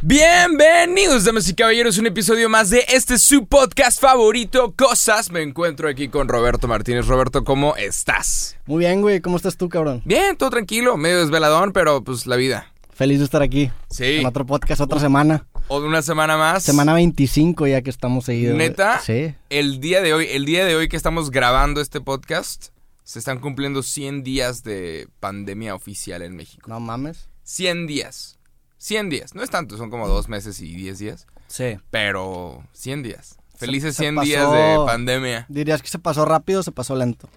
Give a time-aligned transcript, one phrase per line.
[0.00, 5.32] Bienvenidos, damas y caballeros, un episodio más de este su podcast favorito, Cosas.
[5.32, 7.08] Me encuentro aquí con Roberto Martínez.
[7.08, 8.56] Roberto, ¿cómo estás?
[8.66, 9.20] Muy bien, güey.
[9.20, 10.00] ¿Cómo estás tú, cabrón?
[10.04, 12.72] Bien, todo tranquilo, medio desveladón, pero pues la vida.
[12.92, 13.72] Feliz de estar aquí.
[13.90, 14.18] Sí.
[14.18, 15.48] En otro podcast, otra semana.
[15.66, 16.62] O una semana más.
[16.62, 18.56] Semana 25 ya que estamos seguidos.
[18.56, 19.00] ¿Neta?
[19.00, 19.34] Sí.
[19.50, 22.68] El día de hoy, el día de hoy que estamos grabando este podcast,
[23.02, 26.70] se están cumpliendo 100 días de pandemia oficial en México.
[26.70, 27.28] No mames.
[27.42, 28.37] 100 días.
[28.78, 29.34] 100 días.
[29.34, 31.26] No es tanto, son como dos meses y 10 días.
[31.48, 31.78] Sí.
[31.90, 33.38] Pero 100 días.
[33.56, 35.46] Felices se 100 pasó- días de pandemia.
[35.48, 37.28] ¿Dirías que se pasó rápido o se pasó lento?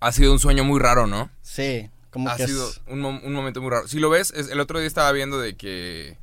[0.00, 1.30] Ha sido un sueño muy raro, ¿no?
[1.42, 1.90] Sí.
[2.10, 3.86] Como Ha que sido es- un, mo- un momento muy raro.
[3.88, 6.16] Si lo ves, es- el otro día estaba viendo de que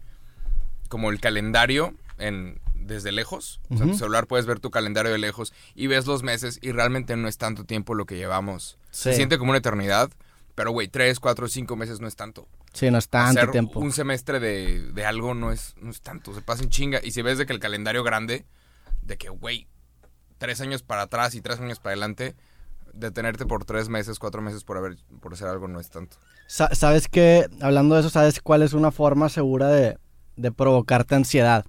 [0.90, 5.18] como el calendario en desde lejos, o sea, tu celular puedes ver tu calendario de
[5.18, 8.78] lejos y ves los meses y realmente no es tanto tiempo lo que llevamos.
[8.92, 9.16] Se Sí.
[9.18, 10.12] siente como una eternidad,
[10.54, 12.48] pero güey, tres, cuatro, cinco meses no es tanto.
[12.76, 13.80] Sí, no es tanto Hacer tiempo.
[13.80, 17.00] un semestre de, de algo no es, no es tanto, se pasa en chinga.
[17.04, 18.46] Y si ves de que el calendario grande,
[19.02, 19.68] de que, güey,
[20.38, 22.36] tres años para atrás y tres años para adelante,
[22.94, 26.18] detenerte por tres meses, cuatro meses por, haber, por hacer algo no es tanto.
[26.48, 27.48] Sa- ¿Sabes qué?
[27.62, 29.98] Hablando de eso, ¿sabes cuál es una forma segura de,
[30.36, 31.66] de provocarte ansiedad?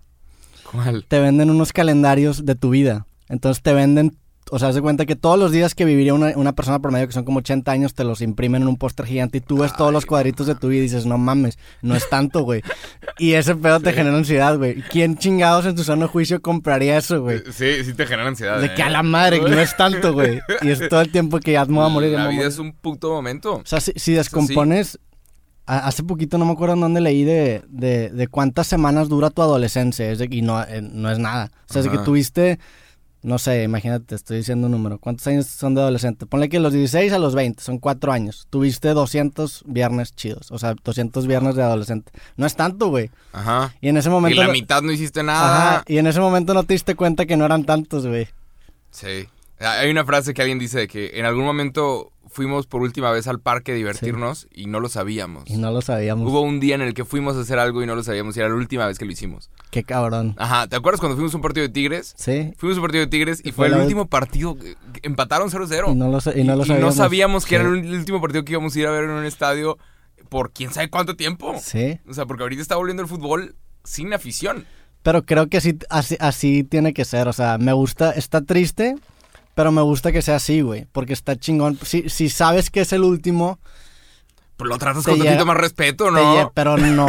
[0.71, 1.05] ¿Cuál?
[1.07, 3.07] Te venden unos calendarios de tu vida.
[3.29, 4.19] Entonces te venden,
[4.51, 7.09] o sea, haz de cuenta que todos los días que viviría una, una persona promedio,
[7.09, 9.73] que son como 80 años, te los imprimen en un póster gigante y tú ves
[9.75, 12.63] todos los cuadritos de tu vida y dices, no mames, no es tanto, güey.
[13.19, 14.83] Y ese pedo te genera ansiedad, güey.
[14.83, 17.43] ¿Quién chingados en su sano juicio compraría eso, güey?
[17.51, 18.61] Sí, sí te genera ansiedad.
[18.61, 18.75] De ¿eh?
[18.77, 20.41] que a la madre, no es tanto, güey.
[20.63, 22.13] Y es todo el tiempo que ya me voy a morir.
[22.13, 22.47] La vida morir.
[22.47, 23.57] es un puto momento.
[23.57, 24.99] O sea, si, si descompones...
[25.69, 29.43] Hace poquito no me acuerdo en dónde leí de, de, de cuántas semanas dura tu
[29.43, 30.09] adolescencia.
[30.09, 31.51] Es de, y no, eh, no es nada.
[31.69, 32.61] O sea, es de que tuviste,
[33.23, 34.99] no sé, imagínate, estoy diciendo un número.
[34.99, 36.27] ¿Cuántos años son de adolescente?
[36.27, 38.47] Ponle que los 16 a los 20, son 4 años.
[38.51, 40.51] Tuviste 200 viernes chidos.
[40.53, 42.13] O sea, 200 viernes de adolescente.
[42.37, 43.11] No es tanto, güey.
[43.33, 43.75] Ajá.
[43.81, 44.41] Y en ese Y momento...
[44.41, 45.71] la no- mitad no hiciste nada.
[45.77, 48.29] Ajá, y en ese momento no te diste cuenta que no eran tantos, güey.
[48.91, 49.27] Sí.
[49.59, 53.27] Hay una frase que alguien dice de que en algún momento fuimos por última vez
[53.27, 55.45] al parque a divertirnos y no lo sabíamos.
[55.47, 56.31] Y no lo sabíamos.
[56.31, 58.41] Hubo un día en el que fuimos a hacer algo y no lo sabíamos y
[58.41, 59.51] era la última vez que lo hicimos.
[59.71, 60.35] Qué cabrón.
[60.39, 62.15] Ajá, ¿te acuerdas cuando fuimos a un partido de Tigres?
[62.17, 62.53] Sí.
[62.59, 64.57] Fuimos a un partido de Tigres y Y fue el último partido.
[64.57, 65.93] que Empataron 0-0.
[65.93, 67.47] Y no lo, y no lo Y sabíamos.
[67.47, 69.79] que era el último partido que íbamos a ir a ver en un estadio
[70.29, 71.55] por quién sabe cuánto tiempo.
[71.63, 71.99] Sí.
[72.09, 74.67] O sea, porque ahorita está volviendo el fútbol sin afición.
[75.03, 77.29] Pero creo que así, así, así tiene que ser.
[77.29, 78.97] O sea, me gusta, está triste,
[79.57, 80.87] pero me gusta que sea así, güey.
[80.93, 81.79] Porque está chingón.
[81.83, 83.59] Si, si sabes que es el último,
[84.59, 86.53] Pues lo tratas con llega- tantito más respeto, ¿no?
[86.55, 87.07] pero no,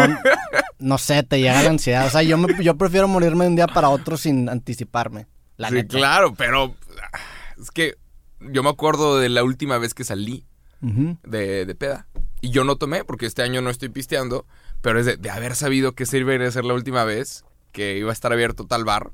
[0.80, 2.08] no sé, te llega la ansiedad.
[2.08, 5.28] O sea, yo, me- yo prefiero morirme de un día para otro sin anticiparme.
[5.58, 5.98] La sí, neta.
[5.98, 6.74] claro, pero
[7.14, 7.18] ah,
[7.62, 7.96] es que
[8.40, 10.46] yo me acuerdo de la última vez que salí
[10.82, 12.08] de, de peda.
[12.40, 14.46] Y yo no tomé porque este año no estoy pisteando,
[14.82, 17.44] pero es de, de haber sabido que iba a ser la última vez
[17.74, 19.12] que iba a estar abierto tal bar,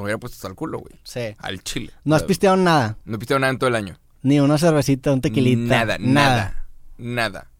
[0.00, 0.94] me hubiera puesto hasta el culo, güey.
[1.04, 1.34] Sí.
[1.38, 1.90] Al chile.
[2.04, 2.96] No has pisteado nada.
[3.04, 3.98] No he pisteado nada en todo el año.
[4.22, 5.84] Ni una cervecita, un tequilita.
[5.84, 6.66] Nada, nada,
[6.98, 7.50] nada.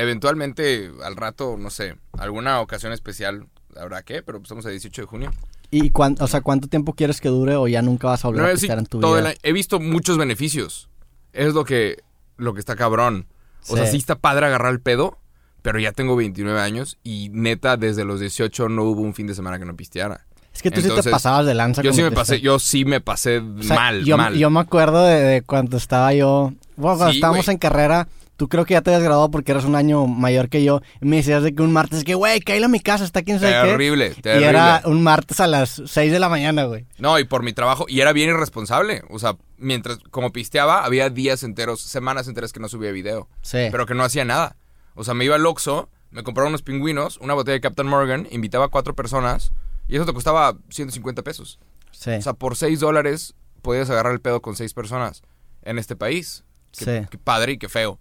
[0.00, 3.46] Eventualmente, al rato, no sé, alguna ocasión especial
[3.76, 5.32] habrá que, pero pues estamos a 18 de junio.
[5.70, 8.42] ¿Y cuán- o sea, cuánto tiempo quieres que dure o ya nunca vas a volver
[8.42, 9.32] No, a sí, pistear en tu todo vida?
[9.32, 9.38] el.
[9.42, 10.88] He visto muchos beneficios.
[11.32, 12.02] Es lo que,
[12.36, 13.26] lo que está cabrón.
[13.68, 13.82] O Sí.
[13.82, 15.18] sea, sí está padre agarrar el pedo,
[15.62, 19.34] pero ya tengo 29 años y neta, desde los 18 no hubo un fin de
[19.34, 20.24] semana que no pisteara.
[20.56, 21.82] Es que tú sí te pasabas de lanza.
[21.82, 24.34] Yo sí me pasé, yo sí me pasé O sea, mal, yo, mal.
[24.34, 26.52] yo me acuerdo de, de cuando estaba yo.
[26.76, 29.64] Bueno, cuando Sí, estábamos en carrera, tú creo que ya te habías graduado porque eras
[29.64, 30.80] un año mayor que yo.
[31.00, 33.38] Y me decías de que un martes, que güey, cállate a mi casa, está quién
[33.40, 33.68] sabe qué.
[33.70, 34.48] terrible, Y terrible.
[34.48, 36.86] era un martes a las 6 de la mañana, güey.
[36.98, 39.02] No, y por mi trabajo, y era bien irresponsable.
[39.10, 43.28] O sea, mientras, como pisteaba, había días enteros, semanas enteras que no subía video.
[43.42, 43.68] Sí.
[43.70, 44.56] pero que no hacía nada.
[44.94, 48.26] O sea, me iba al Oxxo, me compraba unos pingüinos, una botella de Captain Morgan,
[48.30, 49.52] invitaba a cuatro personas
[49.88, 51.58] y eso te costaba 150 pesos.
[51.92, 52.10] sí.
[52.10, 55.22] O sea, por 6 dólares podías agarrar el pedo con seis personas
[55.62, 56.44] en este país.
[56.76, 57.06] Qué, Sí.
[57.10, 57.98] qué padre y qué feo.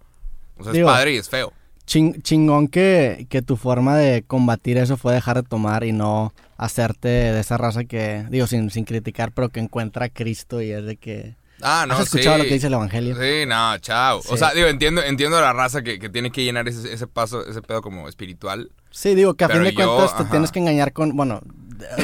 [0.57, 1.53] O sea, Digo- es padre y es feo.
[1.87, 6.33] Ching- chingón que, que tu forma de combatir eso fue dejar de tomar y no
[6.57, 10.71] hacerte de esa raza que, digo, sin, sin criticar, pero que encuentra a Cristo y
[10.71, 11.35] es de que...
[11.61, 12.41] Ah, no, ¿Has escuchado sí.
[12.43, 13.15] lo que dice el Evangelio?
[13.15, 14.19] Sí, no, chao.
[14.29, 17.47] O sea, digo, entiendo, entiendo la raza que, que tiene que llenar ese, ese paso,
[17.47, 18.71] ese pedo como espiritual.
[18.91, 21.41] Sí, digo que a fin de yo, cuentas te tienes que engañar con, bueno,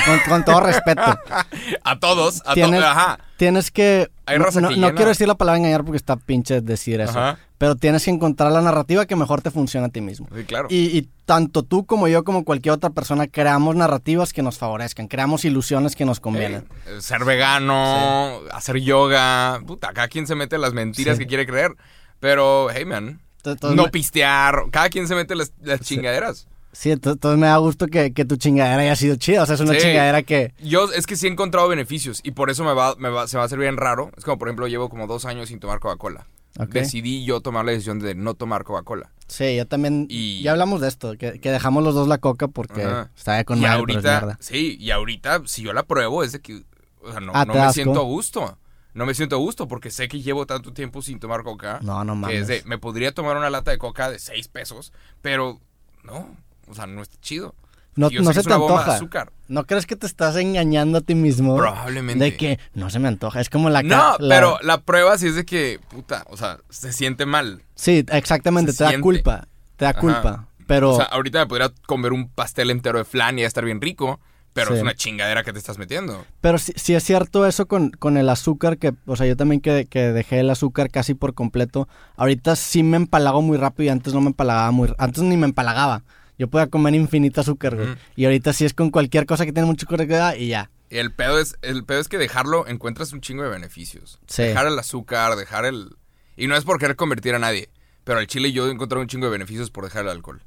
[0.05, 1.01] con, con todo respeto.
[1.83, 3.19] A todos, a todos, Tienes- ajá.
[3.37, 4.09] Tienes que...
[4.25, 4.45] Hay no,
[4.93, 7.17] quiero decir la palabra engañar porque está pinche decir eso.
[7.19, 7.39] Ajá.
[7.57, 10.27] Pero tienes que encontrar la narrativa que mejor te funciona a ti mismo.
[10.35, 10.67] Sí, claro.
[10.69, 15.07] Y, y tanto tú como yo, como cualquier otra persona, creamos narrativas que nos favorezcan,
[15.07, 16.67] creamos ilusiones que nos convienen.
[16.87, 21.23] Eh, ser vegano, hacer yoga, puta, cada quien se mete las mentiras Sí.
[21.23, 21.75] que quiere creer.
[22.19, 26.47] Pero, hey man, Entonces, no pistear, cada quien se mete las, las chingaderas.
[26.73, 29.43] Sí, ento- entonces me da gusto que, que tu chingadera haya sido chida.
[29.43, 29.79] O sea, es una Sí.
[29.79, 30.53] chingadera que.
[30.63, 33.37] Yo es que sí he encontrado beneficios y por eso me va, me va- se
[33.37, 34.11] va a hacer bien raro.
[34.17, 36.27] Es como, por ejemplo, llevo como dos años sin tomar Coca-Cola.
[36.69, 39.11] Decidí yo tomar la decisión de no tomar Coca-Cola.
[39.27, 40.05] Sí, yo también.
[40.09, 43.09] Y- Ya hablamos de esto, que, que dejamos los dos la coca porque Ajá.
[43.15, 46.33] estaba con y madre, pero es ahorita, sí, y ahorita si yo la pruebo es
[46.33, 46.63] de que,
[47.01, 47.73] o sea, no, Ah, no ¿te me asco?
[47.73, 48.57] siento a gusto.
[48.93, 51.79] No me siento a gusto porque sé que llevo tanto tiempo sin tomar coca.
[51.81, 52.47] No, no que es mames.
[52.47, 54.91] de, me podría tomar una lata de coca de 6 pesos,
[55.21, 55.61] pero
[56.03, 56.35] no,
[56.67, 57.55] o sea, no está chido.
[57.95, 58.95] No, no se te antoja.
[58.95, 59.33] azúcar.
[59.49, 61.57] ¿No crees que te estás engañando a ti mismo?
[61.57, 62.23] Probablemente.
[62.23, 63.41] De que no se me antoja.
[63.41, 63.83] Es como la.
[63.83, 67.63] No, la- pero la prueba sí es de que, puta, o sea, se siente mal.
[67.75, 68.71] Sí, exactamente.
[68.71, 69.47] se te da culpa.
[69.75, 69.99] Te da Ajá.
[69.99, 70.47] culpa.
[70.67, 70.91] Pero.
[70.91, 73.81] O sea, ahorita me podría comer un pastel entero de flan y ya estar bien
[73.81, 74.21] rico,
[74.53, 74.75] pero Sí.
[74.75, 76.25] es una chingadera que te estás metiendo.
[76.39, 79.59] Pero sí, sí es cierto eso con, con el azúcar, que, o sea, yo también
[79.59, 81.89] que, que dejé el azúcar casi por completo.
[82.15, 84.93] Ahorita sí me empalago muy rápido y antes no me empalagaba muy...
[84.97, 86.03] Antes ni me empalagaba.
[86.37, 87.89] Yo podía comer infinito azúcar, güey.
[88.15, 90.71] Y ahorita sí es con cualquier cosa que tiene mucho azúcar y ya.
[90.89, 94.19] Y el pedo es, el pedo es que dejarlo encuentras un chingo de beneficios.
[94.27, 94.43] Sí.
[94.43, 95.95] Dejar el azúcar, dejar el...
[96.35, 97.69] Y no es por querer convertir a nadie,
[98.03, 100.41] pero al chile yo he encontrado un chingo de beneficios por dejar el alcohol.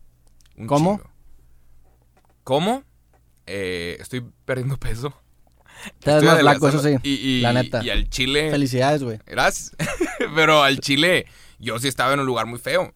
[0.57, 0.97] Un ¿Cómo?
[0.99, 1.11] chingo.
[2.43, 2.85] ¿Cómo?
[3.47, 5.15] Eh, estoy perdiendo peso.
[5.87, 6.97] Estoy más flaco, eso sí.
[7.03, 7.83] Y, y- la neta.
[7.85, 8.51] Y al chile...
[8.51, 9.19] Felicidades, güey.
[9.27, 9.73] Gracias.
[10.35, 11.27] Pero al Chile,
[11.59, 12.95] yo sí estaba en un lugar muy feo.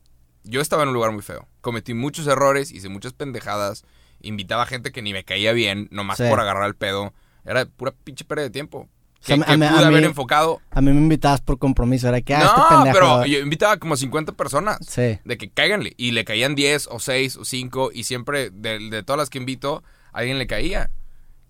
[0.50, 1.46] Yo estaba en un lugar muy feo.
[1.60, 3.84] Cometí muchos errores, hice muchas pendejadas.
[4.20, 6.24] Invitaba a gente que ni me caía bien, nomás Sí.
[6.28, 7.12] por agarrar el pedo.
[7.44, 8.88] Era pura pinche pérdida de tiempo.
[9.20, 10.60] Que, sea, a que mí- a pude haber mí- enfocado.
[10.70, 12.08] A mí me invitabas por compromiso.
[12.08, 12.94] Era que, ah, este no, pendejo.
[12.94, 14.78] pero yo invitaba como 50 personas.
[14.88, 15.18] Sí.
[15.24, 15.92] De que cáiganle.
[15.96, 17.90] Y le caían 10 o 6 o 5.
[17.92, 20.90] Y siempre, de, de todas las que invito, a alguien le caía.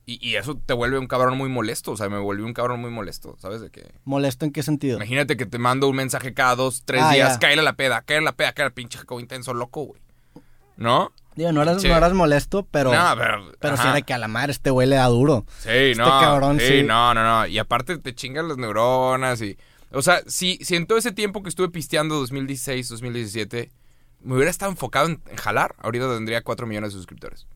[0.09, 1.93] Y, y eso te vuelve un cabrón muy molesto.
[1.93, 3.37] O sea, me volvió un cabrón muy molesto.
[3.39, 3.61] ¿Sabes?
[3.61, 3.93] De que.
[4.07, 4.97] ¿Molesto en qué sentido?
[4.97, 8.01] Imagínate que te mando un mensaje cada dos, tres Ah, días, cáele a la peda,
[8.01, 10.01] cáele la peda, cáele pinche jaco intenso loco, güey.
[10.79, 11.13] ¿No?
[11.37, 12.91] Digo, no eras, no eras molesto, pero...
[12.91, 13.53] no, pero.
[13.61, 15.45] Pero sí era que a la madre este güey le da duro.
[15.59, 16.07] Sí, no.
[16.07, 16.83] cabrón, sí, sí.
[16.85, 17.47] no, no, no.
[17.47, 19.59] Y aparte te chingan las neuronas y.
[19.93, 23.71] O sea, si, si en todo ese tiempo que estuve pisteando 2016, 2017,
[24.23, 27.47] me hubiera estado enfocado en, en jalar, ahorita tendría 4 millones de suscriptores.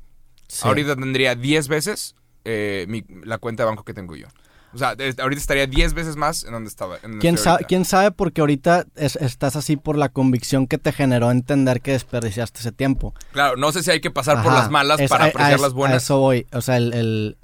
[0.49, 0.69] Sí.
[0.69, 4.27] Ahorita tendría 10 veces eh, mi- la cuenta de banco que tengo yo.
[4.75, 4.91] O sea,
[5.21, 6.97] ahorita estaría 10 veces más en donde estaba.
[7.03, 7.65] en ¿Quién, sabe.
[7.67, 8.11] ¿Quién sabe?
[8.11, 12.73] Porque ahorita es- estás así por la convicción que te generó entender que desperdiciaste ese
[12.73, 13.13] tiempo.
[13.33, 15.55] Claro, no sé si hay que pasar por las malas es- para a- a apreciar
[15.57, 16.03] es- las A buenas.
[16.03, 16.47] eso voy.
[16.53, 17.37] O sea, el, el-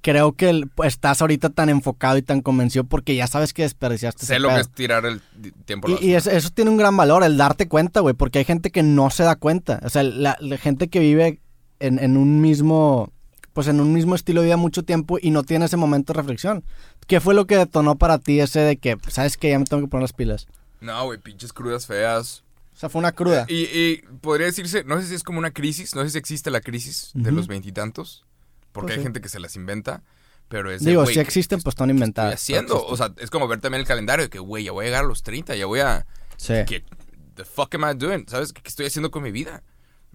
[0.00, 4.26] creo que el- estás ahorita tan enfocado y tan convencido porque ya sabes que desperdiciaste
[4.26, 4.60] Sé ese lo que pedo.
[4.62, 5.20] es tirar el
[5.66, 5.86] tiempo.
[5.86, 8.82] a Y, eso tiene un gran valor, el darte cuenta, güey, porque hay gente que
[8.82, 9.78] no se da cuenta.
[9.84, 11.38] O sea, la, la gente que vive
[11.78, 13.12] en, en un mismo,
[13.54, 16.18] pues en un mismo estilo de vida mucho tiempo y no tiene ese momento de
[16.18, 16.62] reflexión.
[17.06, 19.82] ¿Qué fue lo que detonó para ti ese de que, sabes que ya me tengo
[19.82, 20.46] que poner las pilas?
[20.82, 22.44] No, güey, pinches crudas feas.
[22.74, 23.46] O sea, fue una cruda.
[23.48, 26.50] Y, y podría decirse, no sé si es como una crisis, no sé si existe
[26.50, 27.36] la crisis de Ujú.
[27.36, 28.24] los veintitantos,
[28.72, 29.02] porque Pues hay sí.
[29.04, 30.02] gente que se las inventa,
[30.48, 32.34] pero es de, Digo, si ¿qué- existen, pues están estoy inventadas.
[32.34, 32.74] haciendo?
[32.74, 34.88] pero O sea, es como ver también el calendario de que, güey, ya voy a
[34.88, 36.04] llegar a los 30, ya voy a...
[36.36, 36.54] Sí.
[36.66, 36.84] ¿Qué
[37.36, 38.26] the fuck am I doing?
[38.28, 38.52] ¿Sabes?
[38.52, 39.62] ¿Qué, qué estoy haciendo con mi vida?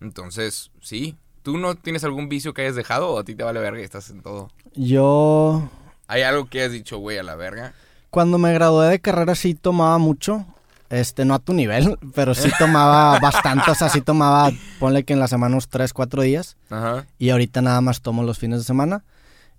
[0.02, 1.18] Entonces, sí.
[1.52, 3.84] ¿Tú no tienes algún vicio que hayas dejado o a ti te vale verga y
[3.84, 4.52] estás en todo?
[4.76, 5.70] Yo,
[6.08, 7.74] ¿Hay algo que has dicho, güey, a la verga?
[8.12, 10.46] cuando me gradué de carrera sí tomaba mucho.
[10.90, 13.70] Este, no a tu nivel, pero sí tomaba bastante.
[13.70, 16.58] O sea, sí tomaba, ponle que en la semana unos 3, 4 días.
[16.72, 17.06] Ajá.
[17.20, 19.04] Y ahorita nada más tomo los fines de semana.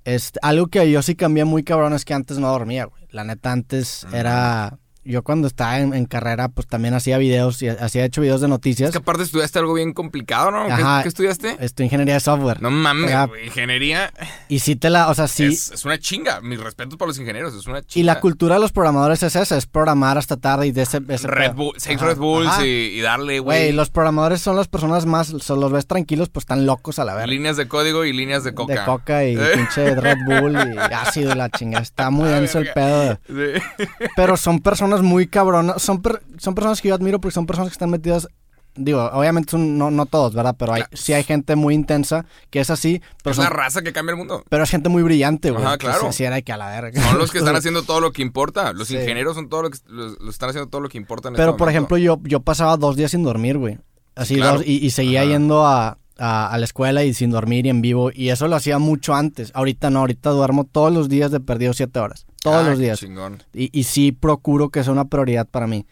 [0.05, 3.05] Este, algo que yo sí cambié muy cabrón es que antes no dormía, güey.
[3.11, 4.15] La neta, antes Mm.
[4.17, 4.79] era...
[5.03, 8.47] Yo cuando estaba en, en carrera, pues también hacía videos y hacía hecho videos de
[8.47, 8.91] Es noticias.
[8.91, 10.67] que aparte estudiaste algo bien complicado, ¿no?
[10.67, 11.03] ¿Qué, Ajá.
[11.03, 11.57] qué estudiaste?
[11.59, 12.61] Esto, ingeniería de software.
[12.61, 14.13] No mames, güey, ingeniería
[14.49, 15.09] Y sí te la...
[15.09, 15.45] O sea, sí...
[15.47, 16.43] es, es una chinga.
[16.43, 18.01] Mis respetos para los ingenieros, es una chinga.
[18.01, 21.01] Y la cultura de los programadores es esa, es programar hasta tarde y de ese...
[21.09, 21.55] ese Red.
[21.55, 22.67] Bull, seis Red Bulls ajá.
[22.67, 25.29] y, y darle, Güey, güey, los programadores son las personas más...
[25.41, 27.27] Se los ves tranquilos, pues están locos a la verga.
[27.27, 28.75] líneas de código y líneas de coca.
[28.75, 31.83] De coca y pinche Red Bull y ácido y la chingada.
[31.83, 33.19] Está muy denso el pedo.
[33.27, 33.87] Sí.
[34.15, 35.81] Pero son personas muy cabronas.
[35.83, 38.29] Son, per- son personas que yo admiro porque son personas que están metidas.
[38.77, 40.55] Digo, obviamente son, no, no todos, ¿verdad?
[40.59, 40.97] Pero hay, Claro.
[40.97, 43.03] sí hay gente muy intensa que es así.
[43.23, 44.45] Pero, es son- la raza que cambia el mundo.
[44.49, 45.65] pero es gente muy brillante, güey.
[45.65, 46.13] Ajá, que claro.
[46.13, 47.03] Sí, sí era que a la verga.
[47.03, 48.73] Son los que están haciendo todo lo que importa.
[48.73, 48.97] Los Sí.
[48.97, 51.51] ingenieros son todo lo que los, los están haciendo todo lo que importa en Pero,
[51.51, 51.71] este por momento.
[51.97, 53.79] ejemplo, yo, yo pasaba dos días sin dormir, güey.
[54.15, 54.59] Así claro.
[54.59, 55.31] dos, y, y seguía Ajá.
[55.31, 58.11] yendo a, a, a la escuela y sin dormir y en vivo.
[58.15, 59.51] Y eso lo hacía mucho antes.
[59.55, 62.27] Ahorita no, ahorita duermo todos los días de perdido siete horas.
[62.43, 63.01] Todos los días.
[63.01, 63.43] chingón.
[63.53, 65.87] Y, y sí procuro que sea una prioridad para mí.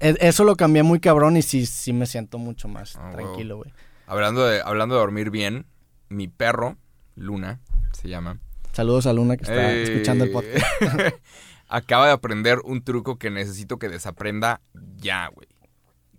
[0.00, 3.56] E- Eso lo cambié muy cabrón y sí, sí me siento mucho más Ah, tranquilo,
[3.56, 3.72] güey.
[4.06, 5.66] Hablando de, hablando de dormir bien,
[6.08, 6.76] mi perro,
[7.16, 7.60] Luna,
[7.92, 8.38] se llama.
[8.72, 10.64] Saludos a Luna que está Eh, escuchando el podcast.
[11.68, 14.60] Acaba de aprender un truco que necesito que desaprenda
[14.98, 15.48] ya, güey.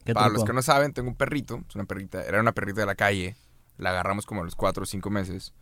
[0.05, 0.33] ¿Qué Para truco?
[0.39, 2.95] los que no saben, tengo un perrito, es una perrita, era una perrita de la
[2.95, 3.35] calle
[3.77, 5.53] La agarramos como a los cuatro o cinco meses.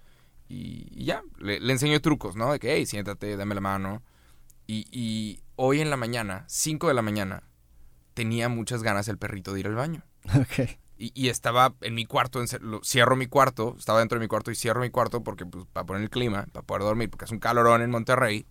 [0.49, 2.51] Y, y ya, le, le enseño trucos, ¿no?
[2.51, 4.03] De que, hey, siéntate, dame la mano.
[4.67, 7.43] Y, y hoy en la mañana, 5 de la mañana,
[8.13, 10.03] tenía muchas ganas el perrito de ir al baño.
[10.39, 10.77] Ok.
[10.97, 14.27] Y, y estaba en mi cuarto, en- lo- cierro mi cuarto, estaba dentro de mi
[14.29, 17.25] cuarto y cierro mi cuarto porque pues, para poner el clima, para poder dormir, porque
[17.25, 18.45] es un calorón en Monterrey.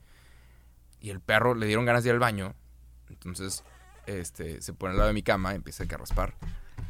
[1.01, 2.55] Y el perro le dieron ganas de ir al baño.
[3.09, 3.65] Entonces,
[4.07, 6.35] este, se pone al lado de mi cama, empieza a raspar.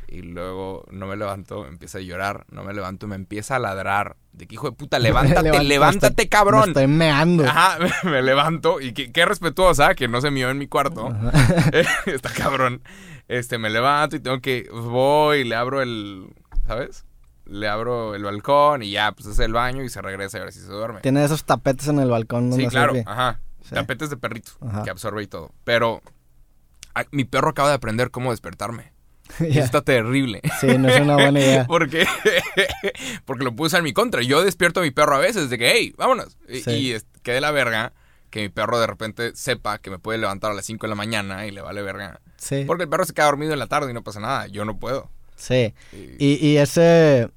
[0.08, 4.16] Y luego no me levanto, empieza a llorar, no me levanto, me empieza a ladrar.
[4.32, 6.68] De que hijo de puta, levántate, levántate, Me cabrón.
[6.68, 7.44] estoy meando.
[7.44, 11.08] Ajá, me levanto y qué, qué respetuosa que no se mió en mi cuarto.
[12.06, 12.82] Está cabrón.
[13.28, 16.26] Este, me levanto y tengo que, voy, le abro el,
[16.66, 17.06] ¿sabes?
[17.46, 20.52] Le abro el balcón y ya, pues hace el baño y se regresa y ahora
[20.52, 21.00] sí se duerme.
[21.00, 23.40] Tiene esos tapetes en el balcón donde Sí, claro, ajá.
[23.62, 23.74] Sí.
[23.74, 24.82] Tapetes de perrito Ajá.
[24.82, 25.52] que absorbe y todo.
[25.64, 26.02] Pero
[27.10, 28.92] mi perro acaba de aprender cómo despertarme.
[29.40, 29.64] Y Ya.
[29.64, 30.40] está terrible.
[30.60, 31.64] Sí, no es una buena idea.
[31.68, 32.06] Porque,
[33.24, 34.22] porque lo puse en mi contra.
[34.22, 36.36] Yo despierto a mi perro a veces de que, hey, vámonos.
[36.48, 36.94] Y, Sí.
[36.94, 37.92] y quede la verga
[38.30, 40.94] que mi perro de repente sepa que me puede levantar a las 5 de la
[40.94, 42.20] mañana y le vale verga.
[42.36, 44.46] Sí, Porque el perro se queda dormido en la tarde y no pasa nada.
[44.46, 45.10] Yo no puedo.
[45.36, 45.74] sí.
[46.18, 47.28] Y, y ese...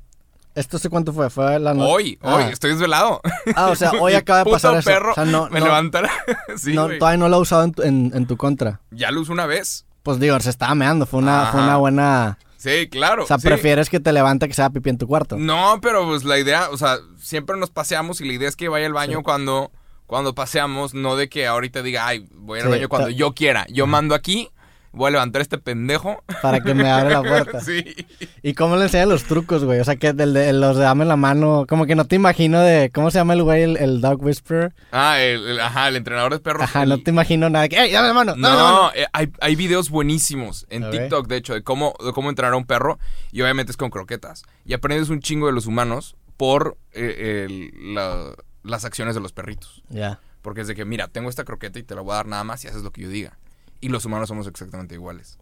[0.56, 1.30] ¿Esto sé cuánto fue?
[1.30, 2.36] Fue la no- hoy, Ah.
[2.36, 3.22] hoy, estoy desvelado.
[3.56, 4.90] Ah, o sea, hoy acaba de pasar eso.
[4.90, 6.10] perro O sea, no, me no- levantará.
[6.58, 6.98] sí, no, güey.
[7.00, 8.80] todavía no lo ha usado en tu, en- en tu contra.
[8.92, 9.86] Ya lo usé una vez.
[10.04, 11.06] Pues digo, se estaba meando.
[11.06, 12.38] Fue una, fue una buena...
[12.58, 13.24] Sí, claro.
[13.24, 13.48] O sea, sí.
[13.48, 15.38] prefieres que te levante que sea pipí en tu cuarto.
[15.38, 18.70] No, pero pues la idea, o sea, siempre nos paseamos y la idea es que
[18.70, 19.24] vaya al baño Sí.
[19.24, 19.72] cuando,
[20.08, 23.66] cuando paseamos, no de que ahorita diga, ay, voy al Sí, baño cuando yo quiera.
[23.70, 24.50] Yo mando aquí,
[24.96, 26.24] voy a levantar a este pendejo.
[26.42, 27.60] Para que me abra la puerta.
[27.62, 27.84] sí.
[28.42, 29.80] ¿Y cómo le enseñan los trucos, güey?
[29.80, 31.66] O sea, que del de, los de dame la mano...
[31.68, 32.92] Como que no te imagino de...
[32.94, 33.64] ¿Cómo se llama el güey?
[33.64, 34.74] El, el dog whisperer.
[34.92, 36.64] Ah, el, el- ajá, el entrenador de perros.
[36.64, 37.68] Ajá, el- no te imagino nada.
[37.68, 38.32] Que, ¡Ey, dame la mano!
[38.34, 38.82] dame la mano!
[38.84, 40.90] No, eh, hay, hay videos buenísimos en.
[40.90, 42.98] TikTok, de hecho, de cómo, de cómo entrenar a un perro.
[43.32, 44.44] Y obviamente es con croquetas.
[44.66, 48.32] Y aprendes un chingo de los humanos por eh, el- la-
[48.64, 49.84] las acciones de los perritos.
[49.90, 50.20] Ya.
[50.42, 52.44] Porque es de que, mira, tengo esta croqueta y te la voy a dar nada
[52.44, 53.38] más si haces lo que yo diga.
[53.82, 55.38] Y los humanos somos exactamente iguales.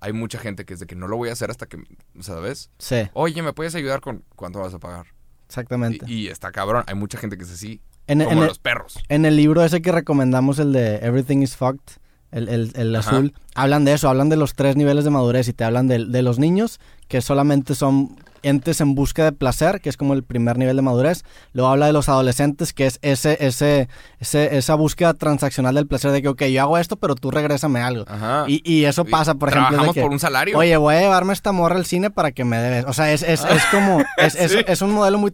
[0.00, 1.78] Hay mucha gente que es de que no lo voy a hacer hasta que,
[2.20, 2.70] ¿sabes?
[2.78, 5.06] Sí, Oye, ¿me puedes ayudar con cuánto vas a pagar?
[5.48, 6.04] exactamente.
[6.08, 6.84] Y, y está cabrón.
[6.86, 7.80] Hay mucha gente que es así.
[8.08, 8.98] En, como en el, los perros.
[9.08, 11.98] en el libro ese que recomendamos, el de Everything is Fucked,
[12.30, 15.52] el, el- el azul, hablan de eso, hablan de los tres niveles de madurez y
[15.52, 19.88] te hablan de, de los niños, que solamente son entes en busca de placer, que
[19.88, 21.22] es como el primer nivel de madurez.
[21.52, 23.88] Luego habla de los adolescentes, que es ese, ese,
[24.20, 27.80] ese, esa búsqueda transaccional del placer de que, ok, yo hago esto, pero tú regrésame
[27.80, 28.04] algo.
[28.08, 28.44] Ajá.
[28.48, 30.58] Y, y eso pasa, por ejemplo, de Trabajamos que, por un salario.
[30.58, 32.84] Oye, voy a llevarme esta morra al cine para que me debes.
[32.86, 34.02] O sea, es, es, es como.
[34.18, 34.58] Es, es- Sí.
[34.66, 35.30] es un modelo muy.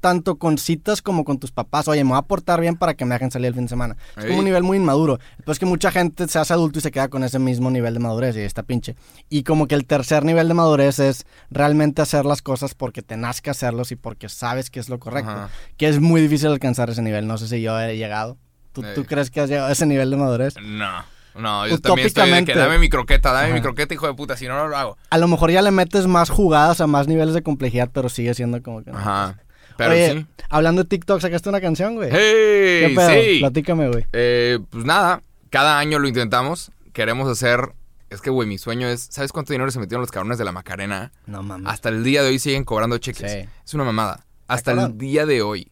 [0.00, 1.88] Ta- tanto con citas como con tus papás.
[1.88, 3.96] Oye, me voy a portar bien para que me dejen salir el fin de semana.
[4.16, 5.18] Es como un nivel muy inmaduro.
[5.44, 8.00] Pues que mucha gente se hace adulto y se queda con ese mismo nivel de
[8.00, 8.96] madurez y está pinche.
[9.28, 13.16] Y como que el tercer nivel de madurez es realmente hacer las cosas porque te
[13.16, 15.30] nazca hacerlos y porque sabes que es lo correcto.
[15.30, 15.48] Ajá.
[15.76, 17.26] Que es muy difícil alcanzar ese nivel.
[17.26, 18.36] No sé si yo he llegado.
[18.72, 20.54] ¿Tú, crees que has llegado a ese nivel de madurez?
[20.62, 21.02] No.
[21.34, 22.54] No, yo también estoy de que Utópicamente.
[22.58, 23.54] dame mi croqueta, dame Ajá.
[23.54, 24.96] mi croqueta, hijo de puta, si no, no lo hago.
[25.10, 28.32] A lo mejor ya le metes más jugadas a más niveles de complejidad, pero sigue
[28.32, 28.90] siendo como que...
[28.90, 28.96] no.
[28.98, 29.38] Ajá.
[29.76, 30.26] Pero Oye, sí.
[30.48, 32.08] hablando de TikTok, sacaste una canción, güey.
[32.10, 32.86] ¡Hey!
[32.88, 33.10] ¿Qué pedo?
[33.10, 33.38] Sí.
[33.40, 34.06] Platícame, güey.
[34.12, 36.72] Eh, pues nada, cada año lo intentamos.
[36.92, 37.72] Queremos hacer.
[38.08, 39.08] Es que, güey, mi sueño es.
[39.10, 41.12] ¿Sabes cuánto dinero se metieron los cabrones de la Macarena?
[41.26, 41.70] No mames.
[41.70, 43.30] Hasta el día de hoy siguen cobrando cheques.
[43.30, 43.48] Sí.
[43.64, 44.24] Es una mamada.
[44.48, 44.98] Hasta el cabrón.
[44.98, 45.70] día de hoy.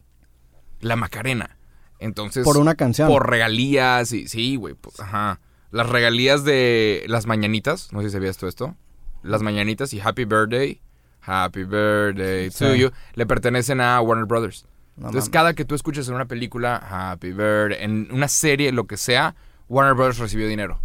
[0.81, 1.57] La Macarena.
[1.99, 2.43] Entonces.
[2.43, 3.07] Por una canción.
[3.07, 4.27] Por regalías y.
[4.27, 4.75] Sí, güey.
[4.75, 5.39] pues, ajá.
[5.71, 7.91] Las regalías de las mañanitas.
[7.91, 8.75] No sé si sabías tú esto.
[9.23, 10.81] Las mañanitas y Happy Birthday.
[11.25, 12.79] Happy Birthday to Sí.
[12.79, 12.91] you.
[13.15, 14.65] Le pertenecen a Warner Brothers.
[14.97, 15.29] No Entonces, mames.
[15.29, 19.35] cada que tú escuches en una película, Happy Birthday, en una serie, lo que sea,
[19.67, 20.79] Warner Brothers recibió dinero.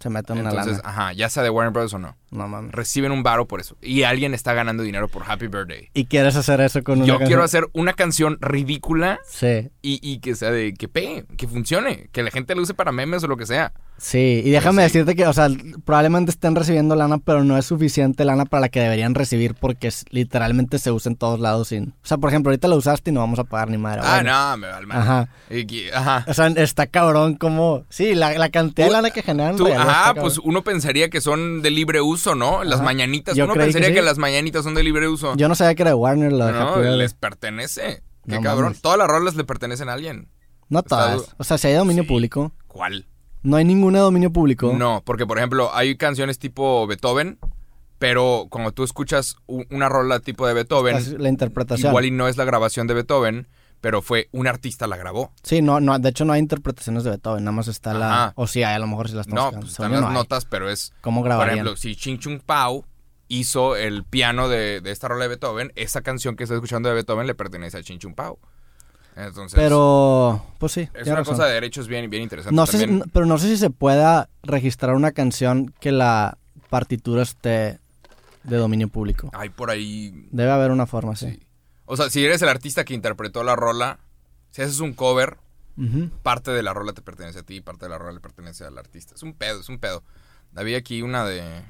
[0.00, 0.88] Se meten una Entonces, lana.
[0.88, 2.16] ajá, ya sea de Warner Brothers o no.
[2.30, 2.72] No mames.
[2.72, 3.76] Reciben un varo por eso.
[3.80, 5.90] Y alguien está ganando dinero por Happy Birthday.
[5.94, 7.28] ¿Y quieres hacer eso con una Yo canción?
[7.28, 12.08] quiero hacer una canción ridícula Sí, y, y que sea de que pegue, que funcione,
[12.12, 13.72] que la gente la use para memes o lo que sea.
[13.98, 14.42] sí.
[14.44, 14.88] Y déjame sí.
[14.88, 15.48] decirte que, o sea,
[15.84, 19.86] probablemente estén recibiendo lana, pero no es suficiente lana para la que deberían recibir porque
[19.88, 21.90] es- literalmente se usa en todos lados sin...
[22.02, 24.00] O sea, por ejemplo, ahorita lo usaste y no vamos a pagar ni madre.
[24.04, 24.32] Ah, Bueno.
[24.50, 24.98] no, me va al mal.
[24.98, 25.28] Ajá.
[25.50, 26.24] Y ajá.
[26.28, 27.84] O sea, está cabrón como...
[27.88, 29.56] Sí, la, la cantidad de lana que generan...
[29.56, 32.64] Tú- ajá, pues uno pensaría que son de libre uso, ¿no?
[32.64, 32.84] Las Ajá.
[32.84, 33.36] mañanitas.
[33.36, 35.34] Yo uno que pensaría que, las mañanitas son de libre uso.
[35.36, 38.02] Yo no sabía que era de Warner la no, les pertenece.
[38.26, 38.64] Qué No cabrón.
[38.66, 38.82] mames.
[38.82, 40.28] Todas las rolas le pertenecen a alguien.
[40.68, 41.14] No Está todas.
[41.16, 41.28] duro.
[41.38, 42.08] O sea, si hay dominio Sí.
[42.08, 42.52] público.
[42.66, 43.06] ¿Cuál?
[43.42, 44.72] No hay ninguna dominio público.
[44.76, 47.38] No, porque por ejemplo, hay canciones tipo Beethoven,
[47.98, 51.90] pero cuando tú escuchas una rola tipo de Beethoven, Es la interpretación.
[51.90, 53.46] igual y no es la grabación de Beethoven,
[53.80, 55.32] pero fue un artista la grabó.
[55.42, 58.12] Sí, no, no, de hecho no hay interpretaciones de Beethoven, nada más está la...
[58.24, 58.32] Ajá.
[58.36, 60.14] O sí hay, a lo mejor si las estamos No, pues están las no hay.
[60.14, 61.54] notas, pero es, ¿Cómo por grabarían?
[61.58, 62.84] ejemplo, si Ching Chung Pao
[63.28, 66.94] hizo el piano de, de esta rola de Beethoven, esa canción que está escuchando de
[66.94, 68.38] Beethoven le pertenece a Chin Chun Pao.
[69.16, 70.88] Entonces, Pero, pues sí.
[70.92, 71.34] es una razón.
[71.36, 72.54] cosa de derechos bien, bien interesante.
[72.54, 76.36] No sé, si- pero no sé si se pueda registrar una canción que la
[76.68, 77.78] partitura esté
[78.44, 79.30] de dominio público.
[79.32, 81.30] Hay por ahí Debe haber una forma, sí.
[81.30, 81.45] Sí.
[81.86, 83.98] O sea, si eres el artista que interpretó la rola,
[84.50, 85.38] si haces un cover,
[86.22, 88.76] parte de la rola te pertenece a ti, parte de la rola le pertenece al
[88.78, 89.14] artista.
[89.14, 90.02] Es un pedo, es un pedo.
[90.54, 91.62] Había aquí una de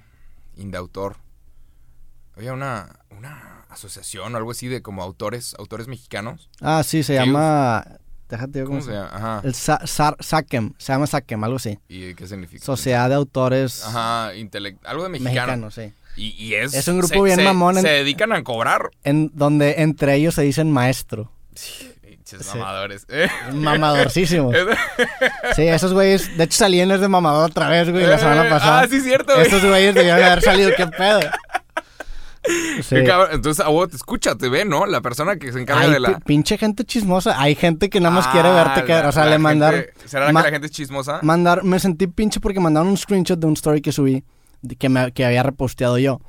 [0.56, 1.16] Indautor.
[2.36, 6.50] Había una, una asociación o algo así de como autores, autores mexicanos.
[6.60, 7.84] Ah, sí, se llama...
[8.28, 9.10] Déjate ¿Cómo cómo se llama?
[9.12, 9.40] Ajá.
[9.44, 11.78] El Sa- SACEM, se llama SACEM, algo así.
[11.88, 12.64] ¿Y qué significa?
[12.64, 15.68] Sociedad de Autores Ajá, algo de mexicano.
[15.68, 15.92] Mexicanos, sí.
[16.16, 16.72] Y, y es...
[16.74, 18.90] Es un grupo se- bien se- mamón en- Se dedican a cobrar.
[19.04, 21.30] En donde entre ellos se dicen maestro.
[22.02, 22.58] Pinches Sí.
[22.58, 23.06] mamadores.
[23.10, 23.28] ¿eh?
[23.52, 24.50] Mamadorcísimo.
[25.54, 28.46] Sí, esos güeyes, de hecho salí en el de mamador otra vez, güey, la semana
[28.46, 28.80] Eh, pasada.
[28.82, 29.46] Ah, sí, cierto, güey.
[29.46, 31.20] Esos güeyes debieron haber salido, qué pedo.
[32.80, 32.94] Sí.
[33.32, 34.86] Entonces, a vos te escucha, te ve, ¿no?
[34.86, 36.08] La persona que se encarga de la.
[36.18, 37.40] pi- pinche gente chismosa.
[37.42, 39.80] Hay gente que nada más Ah, quiere verte que, la- o sea, la le mandaron
[39.80, 41.18] gente- ¿Será ma- que la gente es chismosa?
[41.22, 44.22] mandar, me sentí pinche porque mandaron un screenshot de un story que subí
[44.66, 46.20] que me que había reposteado yo.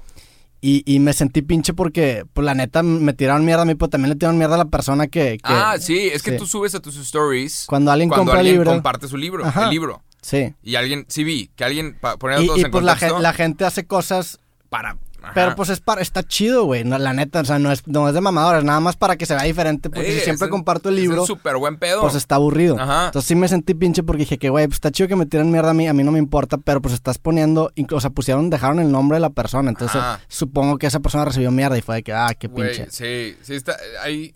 [0.60, 3.90] Y, y me sentí pinche porque, pues la neta, me tiraron mierda a mí, pero
[3.90, 5.38] también le tiraron mierda a la persona que...
[5.38, 6.38] que- ah, sí, es que sí.
[6.38, 8.72] tú subes a tus stories Cuando alguien cuando compra alguien libro.
[8.72, 9.66] comparte su libro, Ajá.
[9.66, 10.02] el libro.
[10.22, 10.56] Sí.
[10.64, 13.66] Y alguien, sí vi, que alguien, poniendo Y, todos y, en pues contexto, la gente
[13.66, 14.40] hace cosas,
[14.70, 14.98] para...
[15.28, 15.34] ajá.
[15.34, 16.84] pero pues es para, está chido, güey.
[16.84, 19.26] No, la neta, o sea, no es, no es de mamadores, nada más para que
[19.26, 19.90] se vea diferente.
[19.90, 22.02] Porque si siempre es comparto el es libro, súper buen pedo.
[22.02, 22.80] pues está aburrido.
[22.80, 23.06] Ajá.
[23.08, 25.52] Entonces sí me sentí pinche porque dije que, güey, pues está chido que me tiren
[25.52, 28.50] mierda a mí, a mí no me importa, pero pues estás poniendo, o sea, pusieron,
[28.50, 30.20] dejaron el nombre de la persona, entonces Ajá.
[30.28, 32.88] supongo que esa persona recibió mierda y fue de que, ah, qué pinche.
[32.90, 34.34] sí, sí, está ahí.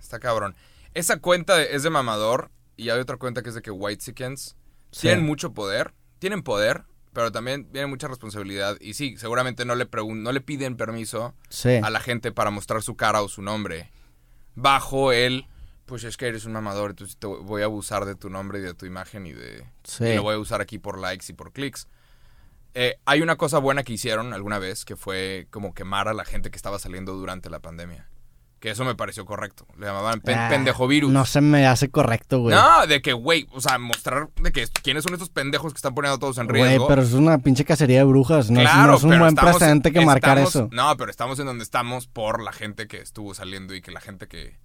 [0.00, 0.54] Está cabrón.
[0.94, 4.02] Esa cuenta de- es de mamador y hay otra cuenta que es de que White
[4.90, 5.02] Sí.
[5.02, 6.84] tienen mucho poder, tienen poder,
[7.18, 8.76] pero también viene mucha responsabilidad.
[8.80, 11.70] Y sí, seguramente no le, pregun- no le piden permiso Sí.
[11.82, 13.90] a la gente para mostrar su cara o su nombre.
[14.54, 15.48] Bajo el,
[15.84, 18.62] pues es que eres un mamador, entonces te voy a abusar de tu nombre y
[18.62, 19.64] de tu imagen y de...
[19.82, 20.04] Sí.
[20.04, 21.88] Y lo voy a usar aquí por likes y por clics.
[22.74, 26.24] Eh, hay una cosa buena que hicieron alguna vez, que fue como quemar a la
[26.24, 28.08] gente que estaba saliendo durante la pandemia.
[28.60, 29.66] Que eso me pareció correcto.
[29.78, 31.12] Le llamaban pen- Ah, pendejo virus.
[31.12, 32.56] No se me hace correcto, güey.
[32.56, 35.94] No, de que, güey, o sea, mostrar de que quiénes son estos pendejos que están
[35.94, 36.88] poniendo a todos en Güey, riesgo.
[36.88, 39.34] pero es una pinche cacería de brujas, no, es- claro, no es un pero buen
[39.34, 40.68] estamos- precedente que marcar eso.
[40.72, 44.00] No, pero estamos en donde estamos por la gente que estuvo saliendo y que la
[44.00, 44.56] gente que...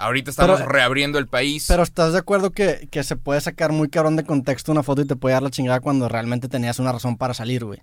[0.00, 1.66] Ahorita estamos Pero- reabriendo el país.
[1.68, 5.02] Pero estás de acuerdo que, que se puede sacar muy cabrón de contexto una foto
[5.02, 7.82] y te puede dar la chingada cuando realmente tenías una razón para salir, güey.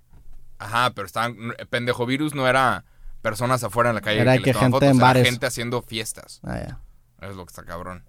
[0.58, 1.36] Ajá, pero estaban...
[1.70, 2.84] Pendejo virus no era
[3.30, 5.28] personas afuera en la calle Era que, gente fotos, en era bares.
[5.28, 6.40] gente haciendo fiestas.
[6.44, 6.80] Ah, ya.
[7.28, 8.04] Es lo que está cabrón.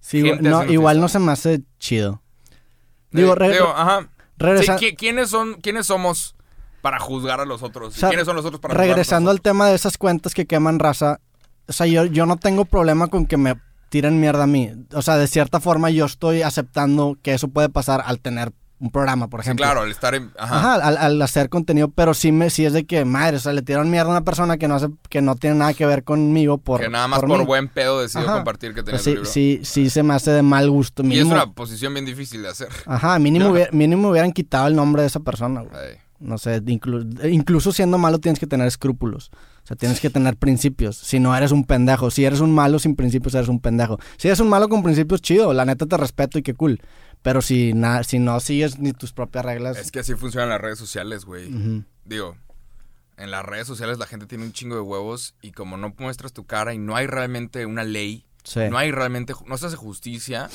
[0.00, 2.20] Sí, no, igual no se me hace chido.
[3.12, 4.08] Digo, re- digo, ajá.
[4.38, 6.34] regresa- Sí, ¿qui- ¿quiénes, son, ¿Quiénes somos
[6.82, 7.96] para juzgar a los otros?
[7.96, 10.78] O sea, ¿Quiénes son los otros para regresando al tema de esas cuentas que queman
[10.80, 11.20] raza,
[11.68, 13.54] o sea, yo, yo no tengo problema con que me
[13.88, 14.72] tiren mierda a mí.
[14.94, 18.90] O sea, de cierta forma yo estoy aceptando que eso puede pasar al tener un
[18.90, 19.64] programa, por Sí, ejemplo.
[19.64, 20.32] claro, al estar en...
[20.38, 20.58] Ajá.
[20.58, 23.52] Ajá, al, al hacer contenido, pero sí me sí es de que, madre, o sea,
[23.54, 26.04] le tiraron mierda a una persona que no hace, que no tiene nada que ver
[26.04, 27.44] conmigo por que nada más por, mí.
[27.46, 28.36] buen pedo decidió Ajá.
[28.36, 29.24] compartir que tenía Pues sí, libro.
[29.24, 31.02] sí, sí se me hace de mal gusto.
[31.02, 32.68] Y es Mínimo, una posición bien difícil de hacer.
[32.84, 35.74] Ajá, mínimo, hubiera- mínimo hubieran quitado el nombre de esa persona, güey.
[35.74, 35.96] Ay.
[36.18, 39.30] No sé, inclu- incluso siendo malo tienes que tener escrúpulos.
[39.64, 40.96] O sea, tienes que tener principios.
[40.96, 42.10] Si no eres un pendejo.
[42.10, 43.98] Si eres un malo sin principios, eres un pendejo.
[44.16, 45.52] Si eres un malo con principios, chido.
[45.52, 46.80] La neta te respeto y qué cool.
[47.26, 49.76] Pero si, na- si no sigues ni tus propias reglas...
[49.78, 51.84] Es que así funcionan las redes sociales, güey.
[52.04, 52.36] Digo,
[53.16, 56.32] en las redes sociales la gente tiene un chingo de huevos y como no muestras
[56.32, 58.60] tu cara y no hay realmente una ley, Sí.
[58.70, 60.48] no hay realmente, no se hace justicia.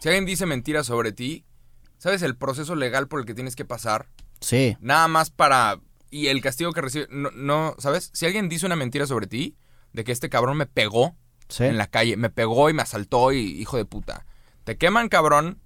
[0.00, 1.44] Si alguien dice mentiras sobre ti,
[1.98, 4.08] ¿sabes el proceso legal por el que tienes que pasar?
[4.40, 4.76] Sí.
[4.80, 5.78] Nada más para...
[6.10, 7.06] Y el castigo que recibe...
[7.10, 8.10] No, no, ¿sabes?
[8.12, 9.56] Si alguien dice una mentira sobre ti,
[9.92, 11.14] de que este cabrón me pegó
[11.48, 11.62] Sí.
[11.62, 14.26] en la calle, me pegó y me asaltó y hijo de puta.
[14.64, 15.60] Te queman cabrón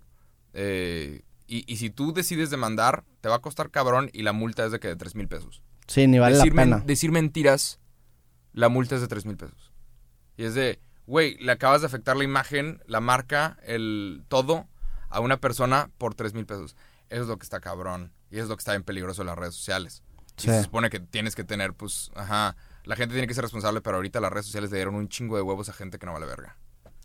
[0.53, 4.65] eh, y, y si tú decides demandar, te va a costar cabrón y la multa
[4.65, 5.63] es de que de 3 mil pesos.
[5.87, 6.85] Sí, ni vale decir, la men- pena.
[6.87, 7.79] decir mentiras,
[8.53, 9.73] la multa es de 3 mil pesos.
[10.37, 14.67] Y es de, güey, le acabas de afectar la imagen, la marca, el todo
[15.11, 16.75] a una persona por 3 mil pesos.
[17.11, 18.13] Eso es lo que está cabrón.
[18.31, 20.03] Y eso es lo que está bien peligroso en las redes sociales.
[20.39, 23.83] Y se supone que tienes que tener, pues, ajá, la gente tiene que ser responsable,
[23.83, 26.15] pero ahorita las redes sociales le dieron un chingo de huevos a gente que no
[26.15, 26.57] vale verga.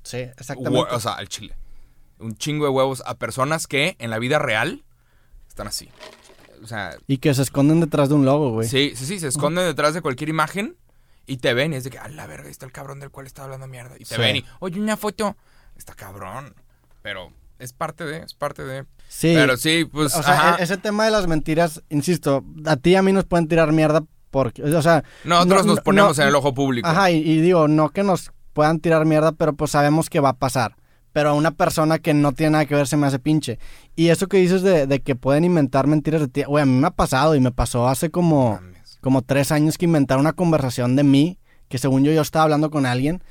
[0.03, 0.79] Sí, exactamente.
[0.95, 1.57] o sea, al chile.
[2.19, 4.83] Un chingo de huevos a personas que en la vida real
[5.47, 5.89] están así.
[6.63, 8.67] O sea, Y que se esconden detrás de un logo, güey.
[8.67, 10.75] sí, sí, sí, se esconden detrás de cualquier imagen
[11.27, 13.11] y te ven y es de que, a la verga, ahí está el cabrón del
[13.11, 13.95] cual estaba hablando mierda.
[13.99, 14.21] Y te Sí.
[14.21, 15.35] ven y, oye, una foto.
[15.77, 16.55] Está cabrón.
[17.03, 18.85] Pero es parte de, es parte de.
[19.07, 19.33] Sí.
[19.35, 20.55] Pero sí, pues, o sea, ajá.
[20.59, 23.71] e- ese tema de las mentiras, insisto, a ti y a mí nos pueden tirar
[23.71, 25.03] mierda Porque, o sea...
[25.23, 26.87] Nosotros no- nos ponemos no- en el ojo público.
[26.87, 30.29] Ajá, y, y digo, no que nos puedan tirar mierda, pero pues sabemos que va
[30.29, 30.75] a pasar.
[31.17, 33.57] Pero a una persona que no tiene nada que ver se me hace pinche.
[33.95, 36.73] Y eso que dices de, de que pueden inventar mentiras de ti, güey, a mí
[36.79, 38.59] me ha pasado y me pasó hace como,
[39.01, 42.69] como tres años que inventaron una conversación de mí, que según yo yo estaba hablando
[42.69, 43.23] con alguien.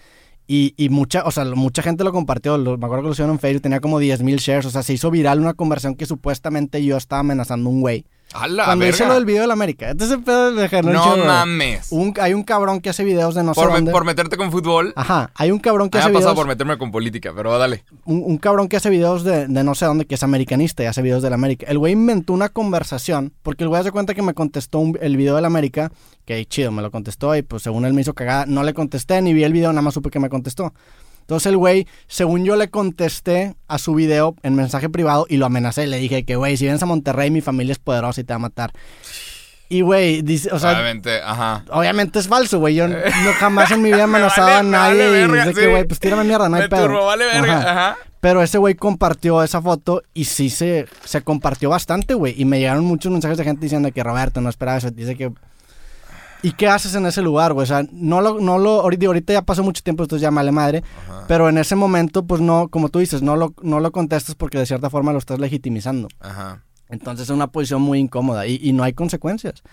[0.49, 2.59] Y, y mucha, o sea, mucha gente lo compartió.
[2.59, 4.67] lo- me acuerdo que lo hicieron en Facebook, tenía como 10 mil shares.
[4.67, 8.05] O sea, se hizo viral una conversación que supuestamente yo estaba amenazando a un güey.
[8.35, 9.09] ¡A la Cuando hice verga!
[9.09, 9.91] lo del video de la América.
[9.91, 11.87] Entonces, pedo de No mames.
[11.91, 13.93] Un- hay un cabrón que hace videos de no sé me- dónde.
[13.93, 14.93] por meterte con fútbol.
[14.97, 17.57] Ajá, hay un cabrón que Me hace ha pasado videos, por meterme con política, pero
[17.59, 17.85] dale.
[18.05, 20.87] un, un cabrón que hace videos de, de no sé dónde, que es americanista y
[20.87, 21.67] hace videos de la América.
[21.69, 25.17] El güey inventó una conversación, porque el güey hace cuenta que me contestó un- el
[25.17, 25.93] video de la América,
[26.25, 29.23] que chido, me lo contestó y pues según él me hizo cagada, no le contesté
[29.23, 30.75] ni vi el video, nada más supe que me contestó.
[31.27, 35.47] Entonces el güey, según yo le contesté a su video en mensaje privado y lo
[35.47, 38.33] amenacé, le dije que güey, si vienes a Monterrey mi familia es poderosa y te
[38.33, 38.71] va a matar.
[39.69, 41.65] Y güey, dice, o sea, Obviamente, ajá.
[41.73, 42.77] Obviamente es falso, güey.
[42.77, 42.97] Yo no,
[43.41, 45.61] jamás en mi vida he Me amenazado vale- a nadie vale y dice sí.
[45.61, 46.87] que, güey, pues tírame mierda, no hay Me pedo.
[46.87, 47.59] turbo, vale verga.
[47.59, 47.71] Ajá.
[47.73, 47.97] Ajá.
[48.21, 52.41] Pero ese güey compartió esa foto y sí se, se compartió bastante, güey.
[52.41, 54.91] Y me llegaron muchos mensajes de gente diciendo que Roberto no esperaba eso.
[54.93, 55.33] Dice que...
[56.47, 57.65] ¿Y qué haces en ese lugar, güey?
[57.65, 60.53] O sea, no lo, no lo, ahorita, ahorita ya pasó mucho tiempo, entonces ya vale
[60.53, 60.85] madre.
[61.09, 61.25] Ajá.
[61.27, 64.57] Pero en ese momento, pues no, como tú dices, no lo, no lo contestas porque
[64.57, 66.07] de cierta forma lo estás legitimizando.
[66.21, 66.63] Ajá.
[66.89, 69.65] Entonces es una posición muy incómoda y, y no hay consecuencias.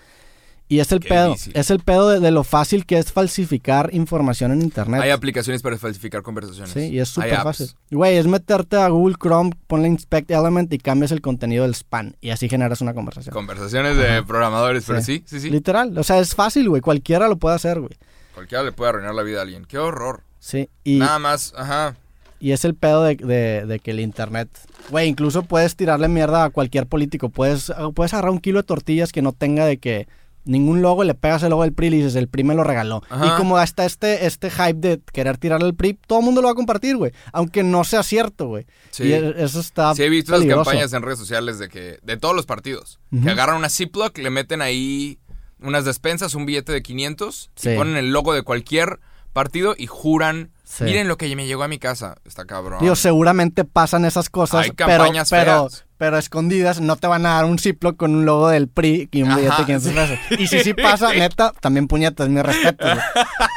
[0.66, 1.52] Y es el Qué pedo, difícil.
[1.56, 5.02] es el pedo de, de lo fácil que es falsificar información en internet.
[5.02, 6.72] Hay aplicaciones para falsificar conversaciones.
[6.72, 7.70] Sí, y es súper fácil.
[7.90, 12.14] Güey, es meterte a Google Chrome, ponle Inspect Element y cambias el contenido del spam.
[12.22, 13.34] Y así generas una conversación.
[13.34, 15.50] Conversaciones de programadores, pero sí, sí, sí.
[15.50, 15.96] Literal.
[15.98, 16.80] O sea, es fácil, güey.
[16.80, 17.92] Cualquiera lo puede hacer, güey.
[18.34, 19.66] Cualquiera le puede arruinar la vida a alguien.
[19.66, 20.22] Qué horror.
[20.40, 20.70] Sí.
[20.82, 21.94] Y, Nada más, ajá.
[22.40, 24.48] y es el pedo de, de- de que el internet.
[24.90, 27.28] Güey, incluso puedes tirarle mierda a cualquier político.
[27.28, 30.08] Puedes, puedes agarrar un kilo de tortillas que no tenga de que.
[30.46, 32.64] Ningún logo, le pegas el logo del PRI y le dices, el PRI me lo
[32.64, 33.02] regaló.
[33.08, 33.26] Ajá.
[33.26, 36.48] Y como hasta este, este hype de querer tirarle el PRI, todo el mundo lo
[36.48, 37.12] va a compartir, güey.
[37.32, 38.66] Aunque no sea cierto, güey.
[38.90, 39.04] Sí.
[39.04, 40.64] Y e- eso está Sí, he visto peligroso.
[40.64, 44.28] campañas en redes sociales de que, de todos los partidos, que agarran una Ziploc, le
[44.30, 45.18] meten ahí
[45.60, 47.70] unas despensas, un billete de 500, Sí.
[47.70, 49.00] y ponen el logo de cualquier
[49.32, 50.84] partido y juran, Sí.
[50.84, 52.16] miren lo que me llegó a mi casa.
[52.24, 52.80] Está cabrón.
[52.80, 57.34] Digo, seguramente pasan esas cosas, Hay pero, campañas pero, pero escondidas no te van a
[57.34, 59.94] dar un Ziploc con un logo del PRI y un Ajá, billete de 500 sí.
[59.96, 60.40] pesos.
[60.40, 62.86] Y si sí pasa, neta, también puñetas, mi respeto.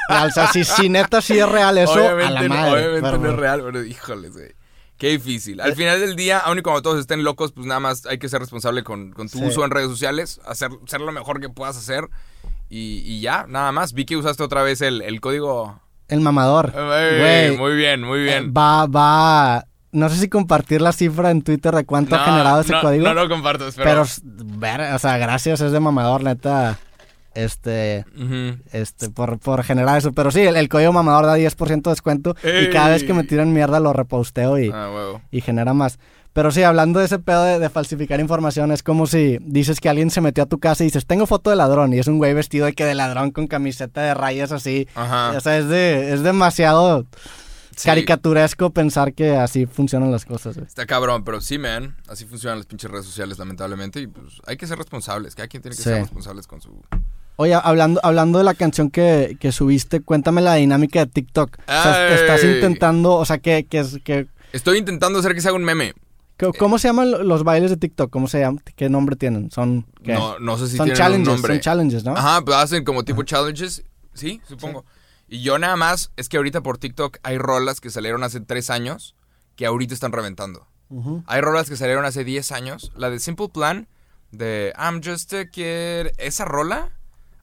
[0.10, 3.30] O sea, si, si neta sí es real eso, a la no- obviamente pero- no
[3.32, 4.52] es real, pero híjoles, güey.
[4.98, 5.62] Qué difícil.
[5.62, 8.30] Al final del día, aun y cuando todos estén locos, pues nada más hay que
[8.30, 9.46] ser responsable con, con tu Sí.
[9.46, 12.08] uso en redes sociales, hacer, ser lo mejor que puedas hacer
[12.68, 13.94] y, y ya, nada más.
[13.94, 15.80] Vi que usaste otra vez el, el código.
[16.08, 16.74] El mamador.
[16.76, 18.54] Ey, Güey, muy bien, muy bien.
[18.56, 19.66] Va, va.
[19.92, 23.04] No sé si compartir la cifra en Twitter de cuánto ha generado ese no, código.
[23.04, 24.04] No lo compartas, pero.
[24.06, 24.06] pero,
[24.60, 26.78] ver, o sea, gracias, es de mamador, neta.
[27.34, 28.04] Este.
[28.72, 30.12] Este, por, por generar eso.
[30.12, 33.24] Pero sí, el, el código mamador da 10% de descuento y cada vez que me
[33.24, 36.00] tiran mierda lo reposteo y, Ah, y genera más.
[36.38, 39.90] Pero sí, hablando de ese pedo de, de falsificar información, es como si dices que
[39.90, 42.20] alguien se metió a tu casa y dices, tengo foto de ladrón, y es un
[42.20, 44.88] güey vestido de que de ladrón con camiseta de rayas así.
[44.94, 45.32] Ajá.
[45.36, 47.08] O sea, es, de, es demasiado
[47.76, 47.86] Sí.
[47.88, 50.54] caricaturesco pensar que así funcionan las cosas.
[50.58, 50.68] güey.
[50.68, 51.96] Está cabrón, pero sí, man.
[52.08, 54.00] Así funcionan las pinches redes sociales, lamentablemente.
[54.00, 55.34] Y pues hay que ser responsables.
[55.34, 55.90] Cada quien tiene que Sí.
[55.90, 56.84] ser responsables con su.
[57.38, 61.58] Oye, hablando, hablando de la canción que, que subiste, cuéntame la dinámica de TikTok.
[61.60, 65.58] O sea, estás intentando, o sea, que, que, que Estoy intentando hacer que se haga
[65.58, 65.94] un meme.
[66.40, 68.10] ¿Cómo- ¿Cómo se llaman lo- los bailes de TikTok?
[68.12, 68.62] ¿Cómo se llaman?
[68.76, 69.50] ¿Qué nombre tienen?
[69.52, 70.14] Son ¿qué?
[70.14, 71.54] No, no sé si son tienen challenges, un nombre.
[71.56, 72.16] son challenges, ¿no?
[72.16, 73.84] Ajá, pues hacen como tipo challenges.
[74.14, 74.86] Sí, supongo.
[75.28, 78.70] Y yo nada más, es que ahorita por TikTok hay rolas que salieron hace tres
[78.70, 79.16] años
[79.56, 80.68] que ahorita están reventando.
[81.26, 82.94] Hay rolas que salieron hace 10 años.
[82.96, 83.90] La de Simple Plan,
[84.32, 86.12] de I'm Just a Kid.
[86.18, 86.92] Esa rola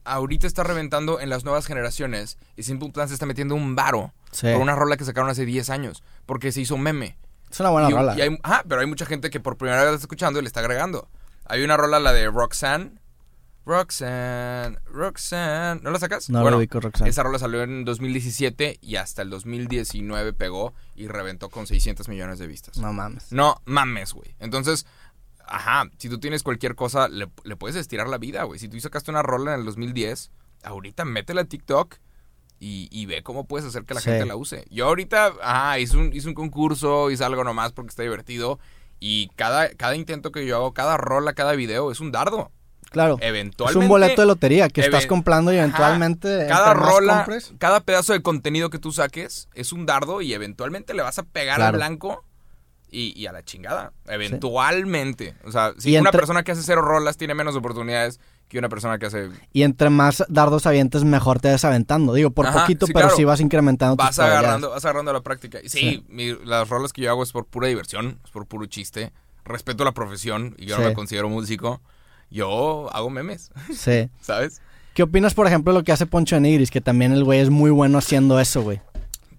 [0.05, 2.39] ahorita está reventando en las nuevas generaciones.
[2.57, 4.47] Y Simple Plan se está metiendo un varo Sí.
[4.51, 6.03] por una rola que sacaron hace 10 años.
[6.25, 7.19] Porque se hizo meme.
[7.55, 8.19] Es una buena Y- rola.
[8.19, 10.43] y hay- ajá, pero hay mucha gente que por primera vez la está escuchando y
[10.43, 11.09] le está agregando.
[11.47, 12.93] Hay una rola, la de Roxanne.
[13.65, 15.81] Roxanne, Roxanne.
[15.83, 16.29] ¿No la sacas?
[16.31, 17.09] No bueno, ubico, Roxanne.
[17.09, 22.39] esa rola salió en 2017 y hasta el 2019 pegó y reventó con 600 millones
[22.39, 22.77] de vistas.
[22.79, 23.33] No mames.
[23.33, 24.35] No mames, güey.
[24.39, 24.87] Entonces,
[25.47, 28.59] ajá, si tú tienes cualquier cosa, le, le puedes estirar la vida, güey.
[28.59, 30.31] Si tú sacaste una rola en el 2010,
[30.63, 31.97] ahorita métela a TikTok
[32.65, 34.09] y, y ve cómo puedes hacer que la Sí.
[34.11, 34.65] gente la use.
[34.71, 38.59] Yo ahorita, ajá, hice un, hice un concurso, hice algo nomás porque está divertido.
[39.01, 42.51] Y cada, cada intento que yo hago, cada rola, cada video, es un dardo.
[42.91, 43.17] Claro.
[43.21, 43.85] Es Eventualmente.
[43.85, 45.65] un boleto de lotería que estás comprando y Ajá.
[45.65, 46.47] eventualmente.
[46.49, 50.95] Cada rola, compres- cada pedazo de contenido que tú saques es un dardo y eventualmente
[50.95, 52.25] le vas a pegar al blanco
[52.89, 53.93] y, y a la chingada.
[54.49, 55.35] Eventualmente.
[55.45, 58.59] O sea, si Y una entre- persona que hace cero rolas tiene menos oportunidades que
[58.59, 59.31] una persona que hace...
[59.53, 62.13] Y entre más dardos avientes, mejor te vas aventando.
[62.15, 63.17] Digo, por Ajá, poquito, sí, pero claro.
[63.17, 64.75] sí vas incrementando tus Vas agarrando, probabilidades.
[64.75, 65.59] vas agarrando la práctica.
[65.63, 66.05] Y sí, Sí.
[66.09, 69.13] mi- las rolas que yo hago es por pura diversión, es por puro chiste.
[69.45, 70.89] Respeto la profesión y yo no Sí.
[70.89, 71.81] me considero músico.
[72.31, 74.09] Yo hago memes, Sí.
[74.21, 74.61] ¿sabes?
[74.95, 76.71] ¿Qué opinas, por ejemplo, de lo que hace Poncho de Nigris?
[76.71, 78.81] Que también el güey es muy bueno haciendo eso, güey.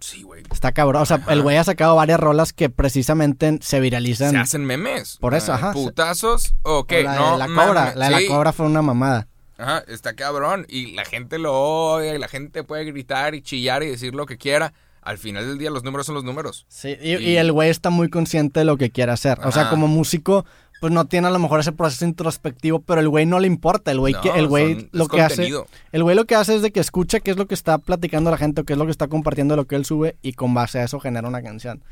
[0.06, 0.44] Sí, güey.
[0.52, 1.02] Está cabrón.
[1.02, 4.32] O sea, el güey ha sacado varias rolas que precisamente se viralizan.
[4.32, 5.18] Se hacen memes.
[5.18, 5.74] Por eso, Ah, ajá.
[5.74, 7.94] Putazos, ok, O la de la cobra.
[7.96, 8.24] La de sí.
[8.24, 9.28] la cobra fue una mamada.
[9.58, 10.66] Ajá, está cabrón.
[10.70, 14.26] Y la gente lo odia y la gente puede gritar y chillar y decir lo
[14.26, 14.74] que quiera.
[15.02, 16.66] Al final del día los números son los números.
[16.68, 19.40] Sí, y, Y- y el güey está muy consciente de lo que quiere hacer.
[19.44, 20.46] O sea, como músico,
[20.82, 23.92] pues no tiene a lo mejor ese proceso introspectivo, pero el güey no le importa.
[23.92, 25.50] El güey No, que el güey son- lo que hace,
[25.92, 28.30] el güey lo que hace es de que escucha qué es lo que está platicando
[28.30, 30.54] la gente o qué es lo que está compartiendo lo que él sube y con
[30.54, 31.84] base a eso genera una canción.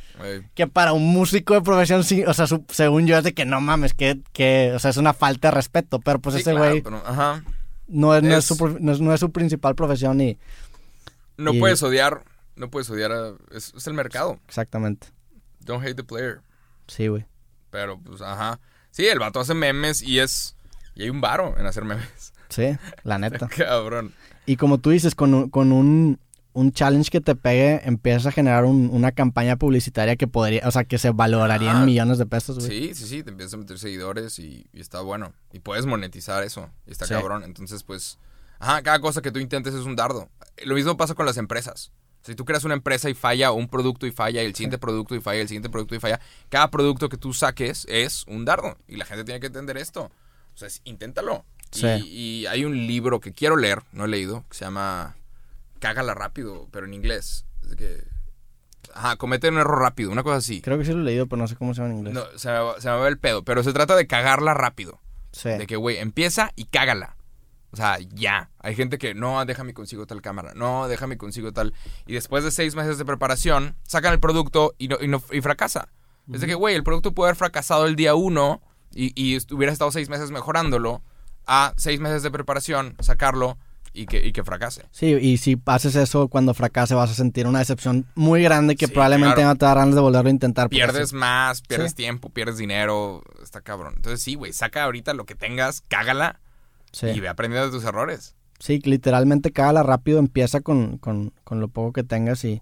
[0.54, 3.46] Que para un músico de profesión sí, o sea, su- según yo es de que
[3.46, 6.54] no mames, que, que o sea, es una falta de respeto, pero pues Sí, ese
[6.54, 7.44] güey ajá.
[7.88, 10.38] no es, no, es su, no, es, no es su principal profesión y
[11.38, 12.24] No Y- puedes odiar,
[12.56, 13.32] no puedes odiar a...
[13.52, 14.40] Es, es el mercado.
[14.48, 15.08] exactamente.
[15.62, 16.42] Don't hate the player.
[16.88, 17.26] Sí, güey.
[17.72, 18.60] Pero, pues, ajá.
[18.94, 20.56] Sí, el vato hace memes y es...
[20.96, 22.32] Y hay un varo en hacer memes.
[22.50, 23.48] Sí, la neta.
[23.48, 24.14] Cabrón.
[24.46, 26.20] Y como tú dices, con un, con un,
[26.54, 30.72] un challenge que te pegue, empiezas a generar un- una campaña publicitaria que podría, o
[30.72, 32.70] sea, que se valoraría en millones de pesos, güey.
[32.70, 35.34] Sí, sí, sí, te empiezas a meter seguidores y, y está bueno.
[35.52, 36.70] Y puedes monetizar eso.
[36.86, 37.14] Y está Sí.
[37.16, 37.44] cabrón.
[37.44, 38.20] Entonces, pues,
[38.60, 40.30] ajá, cada cosa que tú intentes es un dardo.
[40.64, 41.92] Lo mismo pasa con las empresas.
[42.24, 45.14] Si tú creas una empresa y falla, un producto y falla, y el siguiente producto
[45.16, 48.78] y falla, el siguiente producto y falla, cada producto que tú saques es un dardo.
[48.88, 50.04] Y la gente tiene que entender esto.
[50.54, 51.44] O sea, es- inténtalo.
[51.72, 51.86] Sí.
[51.88, 52.00] Y,
[52.42, 55.16] y hay un libro que quiero leer, no he leído, que se llama
[55.80, 57.46] Cágala rápido, pero en inglés.
[57.70, 58.04] Es que.
[58.94, 60.62] Ajá, comete un error rápido, una cosa así.
[60.62, 62.14] Creo que sí lo he leído, pero no sé cómo se llama en inglés.
[62.14, 63.44] No, se me, va- se me va el pedo.
[63.44, 65.00] Pero se trata de cagarla rápido.
[65.32, 65.50] Sí.
[65.50, 67.16] De que, güey, empieza y cágala.
[67.74, 68.52] O sea, ya.
[68.60, 70.54] Hay gente que, no, déjame consigo tal cámara.
[70.56, 71.74] No, déjame consigo tal.
[72.06, 75.42] Y después de seis meses de preparación, sacan el producto y, no, y, no- y
[75.42, 75.90] fracasa.
[76.32, 78.62] Es de que, güey, el producto puede haber fracasado el día uno
[78.94, 81.02] y, y hubiera estado seis meses mejorándolo.
[81.46, 83.58] A seis meses de preparación, sacarlo
[83.92, 84.86] y que, y que fracase.
[84.92, 88.88] Sí, y si haces eso cuando fracase vas a sentir una decepción muy grande que
[88.88, 89.50] Sí, probablemente claro.
[89.50, 90.70] no te darán de volverlo a intentar.
[90.70, 91.16] Pierdes sí.
[91.16, 91.98] más, pierdes Sí.
[91.98, 93.24] tiempo, pierdes dinero.
[93.44, 93.94] Está cabrón.
[93.98, 96.40] Entonces, sí, güey, saca ahorita lo que tengas, cágala
[96.94, 97.08] Sí.
[97.08, 98.36] y ve aprendiendo de tus errores.
[98.60, 102.62] Sí, literalmente cágala rápido, empieza con, con, con lo poco que tengas y,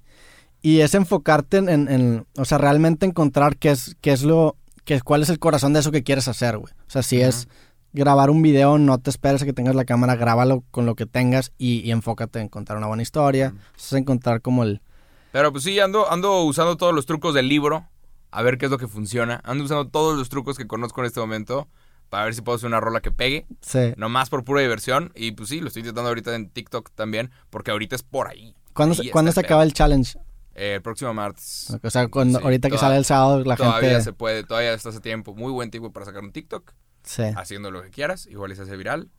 [0.63, 4.55] y es enfocarte en, en- en- o sea, realmente encontrar qué es, qué es lo,
[4.85, 6.73] qué, cuál es el corazón de eso que quieres hacer, güey.
[6.73, 7.47] O sea, si es
[7.93, 11.05] grabar un video, no te esperes a que tengas la cámara, grábalo con lo que
[11.05, 14.81] tengas y, y enfócate en contar una buena historia, es encontrar como el...
[15.33, 17.85] Pero pues sí, ando, ando usando todos los trucos del libro.
[18.31, 19.41] A ver qué es lo que funciona.
[19.43, 21.67] Ando usando todos los trucos que conozco en este momento.
[22.11, 23.45] Para ver si puedo hacer una rola que pegue.
[23.61, 23.93] Sí.
[23.95, 25.13] Nomás por pura diversión.
[25.15, 27.31] Y pues sí, lo estoy intentando ahorita en TikTok también.
[27.49, 28.53] Porque ahorita es por ahí.
[28.73, 29.47] ¿Cuándo, Ahí se, está ¿cuándo el se pedo.
[29.47, 30.19] acaba el challenge?
[30.53, 31.73] Eh, el próximo martes.
[31.81, 34.03] O sea, cuando, Sí, ahorita que sale el sábado, la todavía gente...
[34.03, 34.43] se puede.
[34.43, 35.33] Todavía está hace tiempo.
[35.33, 36.73] Muy buen tiempo para sacar un TikTok.
[37.03, 37.23] Sí.
[37.37, 38.27] Haciendo lo que quieras.
[38.27, 39.09] Igual se hace viral.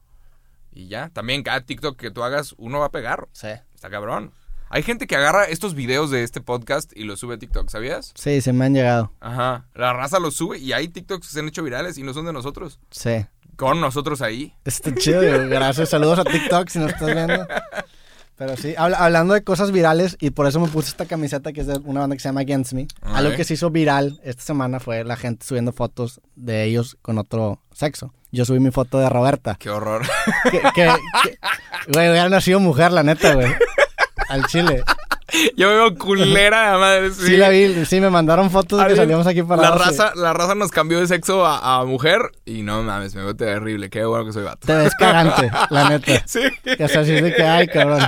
[0.71, 1.09] Y ya.
[1.09, 3.27] También cada TikTok que tú hagas, uno va a pegar.
[3.33, 3.49] Sí.
[3.75, 4.33] Está cabrón.
[4.75, 8.13] Hay gente que agarra estos videos de este podcast y los sube a TikTok, ¿sabías?
[8.15, 9.13] Sí, se me han llegado.
[9.21, 9.67] Ajá.
[9.75, 12.25] La raza los sube y hay TikToks que se han hecho virales y no son
[12.25, 12.81] de nosotros.
[12.91, 13.27] Sí.
[13.57, 14.55] Con nosotros ahí.
[14.65, 15.91] Está chido, gracias.
[15.91, 17.47] Saludos a TikTok si nos estás viendo.
[18.39, 21.61] Pero sí, habla- hablando de cosas virales, y por eso me puse esta camiseta que
[21.61, 22.85] es de una banda que se llama Against Me.
[22.85, 22.89] Ok.
[23.15, 27.19] Algo que se hizo viral esta semana fue la gente subiendo fotos de ellos con
[27.19, 28.15] otro sexo.
[28.33, 29.55] Yo subí mi foto de Roberta.
[29.61, 30.03] Qué horror.
[30.51, 30.91] Que, que,
[31.23, 31.39] que-
[31.93, 33.53] güey, hubiera nacido mujer, la neta, güey.
[34.33, 34.83] Al chile.
[35.57, 37.11] Yo me veo culera, madre.
[37.11, 40.13] Sí, Sí, la vi, sí, me mandaron fotos de que salíamos aquí para la raza,
[40.15, 43.89] la raza nos cambió de sexo a, a mujer y no mames, me veo terrible.
[43.89, 44.67] Qué bueno que soy vato.
[44.67, 46.23] Te ves cagante, la neta.
[46.27, 46.41] Sí.
[46.77, 48.01] Que así de que, ay, cabrón.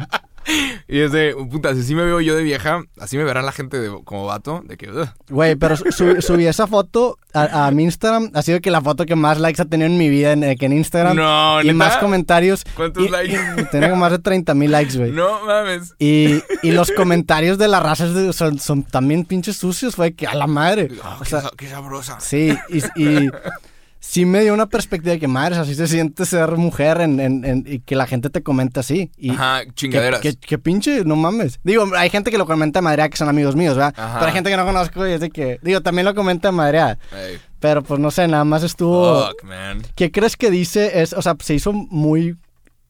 [0.88, 3.52] Y es de, puta, si sí me veo yo de vieja, así me verá la
[3.52, 4.88] gente de- como vato, de que.
[5.30, 8.30] Güey, pero su- subí esa foto a, a mi Instagram.
[8.34, 10.56] Ha sido que la foto que más likes ha tenido en mi vida en, eh,
[10.56, 11.16] que en Instagram.
[11.16, 11.76] No, y ¿neta?
[11.76, 12.64] más comentarios.
[12.76, 13.38] ¿Cuántos Y- likes?
[13.72, 15.10] y como más de 30 mil likes, güey.
[15.12, 15.94] No mames.
[15.98, 20.12] Y, y los comentarios de la raza es de- son, son también pinches sucios, fue
[20.14, 20.88] que a la madre.
[21.02, 22.20] Ah, O qué, sea, sa- qué sabrosa.
[22.20, 23.30] sí, y, y
[24.06, 27.44] sí me dio una perspectiva de que madres, así se siente ser mujer en, en-
[27.44, 29.10] en- y que la gente te comente así.
[29.16, 30.20] Y Ajá, chingaderas.
[30.20, 31.58] que, que pinche, no mames.
[31.64, 33.94] Digo, hay gente que lo comenta de Madrea que son amigos míos, ¿verdad?
[33.96, 34.14] Ajá.
[34.18, 36.52] Pero hay gente que no conozco y es de que, digo, también lo comenta de
[36.52, 36.98] Madrea.
[37.60, 39.26] Pero pues no sé, nada más estuvo.
[39.26, 39.82] fuck, man.
[39.94, 41.00] ¿Qué crees que dice?
[41.02, 42.36] Es, o sea, se hizo muy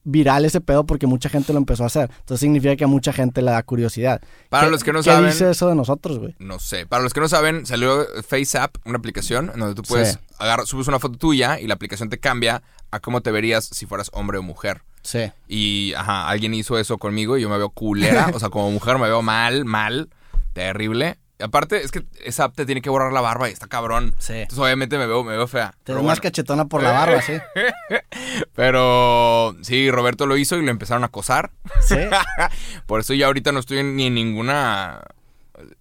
[0.05, 2.09] viral ese pedo porque mucha gente lo empezó a hacer.
[2.19, 4.21] Entonces significa que a mucha gente le da curiosidad.
[4.49, 6.35] Para ¿Qué- los que no ¿qué saben- dice eso de nosotros, güey?
[6.39, 6.85] No sé.
[6.85, 10.17] Para los que no saben, salió FaceApp, una aplicación en donde tú puedes Sí.
[10.37, 13.85] agarrar, subes una foto tuya y la aplicación te cambia a cómo te verías si
[13.85, 14.83] fueras hombre o mujer.
[15.01, 15.31] Sí.
[15.47, 18.31] Y, ajá, alguien hizo eso conmigo y yo me veo culera.
[18.33, 20.09] o sea, como mujer me veo mal, mal,
[20.53, 21.17] terrible.
[21.39, 24.15] Aparte, es que esa app te tiene que borrar la barba y está cabrón.
[24.19, 24.33] Sí.
[24.33, 25.75] Entonces, obviamente, me veo, me veo fea.
[25.83, 27.33] Te ves más cachetona por la barba, sí.
[28.53, 31.51] Pero sí, Roberto lo hizo y lo empezaron a acosar.
[31.81, 31.95] Sí.
[32.85, 35.01] Por eso yo ahorita no estoy en- ni en ninguna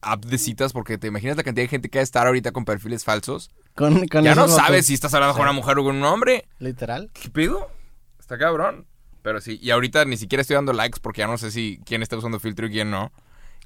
[0.03, 2.53] app de citas porque te imaginas la cantidad de gente que va a estar ahorita
[2.53, 3.51] con perfiles falsos.
[3.75, 6.47] Con, con ya no sabes si estás hablando con una mujer o con un hombre.
[6.59, 7.11] Literal.
[7.13, 7.69] ¿Qué pedo?
[8.19, 8.87] Está cabrón.
[9.23, 12.03] Pero sí, y ahorita ni siquiera estoy dando likes porque ya no sé si quién
[12.03, 13.11] está usando filtro y quién no.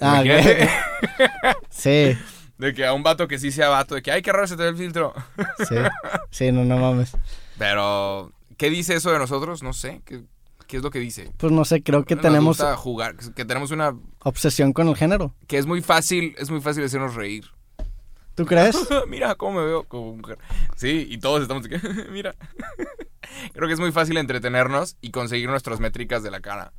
[0.00, 0.22] Ah.
[1.70, 2.16] Sí,
[2.58, 4.56] de que a un vato que sí sea vato, de que ay, qué raro se
[4.56, 5.14] te ve el filtro.
[5.68, 5.74] sí.
[6.30, 7.16] Sí, no, no mames.
[7.58, 9.62] Pero, ¿qué dice eso de nosotros?
[9.62, 10.02] No sé.
[10.04, 10.22] ¿Qué,
[10.66, 11.30] qué es lo que dice?
[11.38, 14.96] Pues no sé, creo que Nos tenemos gusta jugar, que tenemos una obsesión con el
[14.96, 15.34] género.
[15.46, 17.46] que es muy fácil, es muy fácil hacernos reír.
[18.34, 18.76] ¿Tú crees?
[19.08, 20.38] mira cómo me veo como mujer.
[20.76, 21.64] Sí, y todos estamos
[22.12, 22.34] mira.
[23.52, 26.72] Creo que es muy fácil entretenernos y conseguir nuestras métricas de la cara.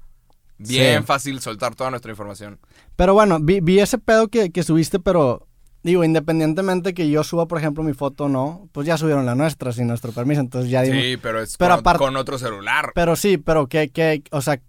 [0.59, 1.05] Bien Sí.
[1.07, 2.59] fácil soltar toda nuestra información.
[2.95, 5.47] Pero bueno, vi, vi ese pedo que, que subiste, pero
[5.83, 9.35] digo, independientemente que yo suba, por ejemplo, mi foto o no, pues ya subieron la
[9.35, 12.37] nuestra sin nuestro permiso, entonces ya dimos- Sí, pero es Pero con, aparte- con otro
[12.37, 12.91] celular.
[12.93, 14.61] Pero sí, pero que, que, o sea,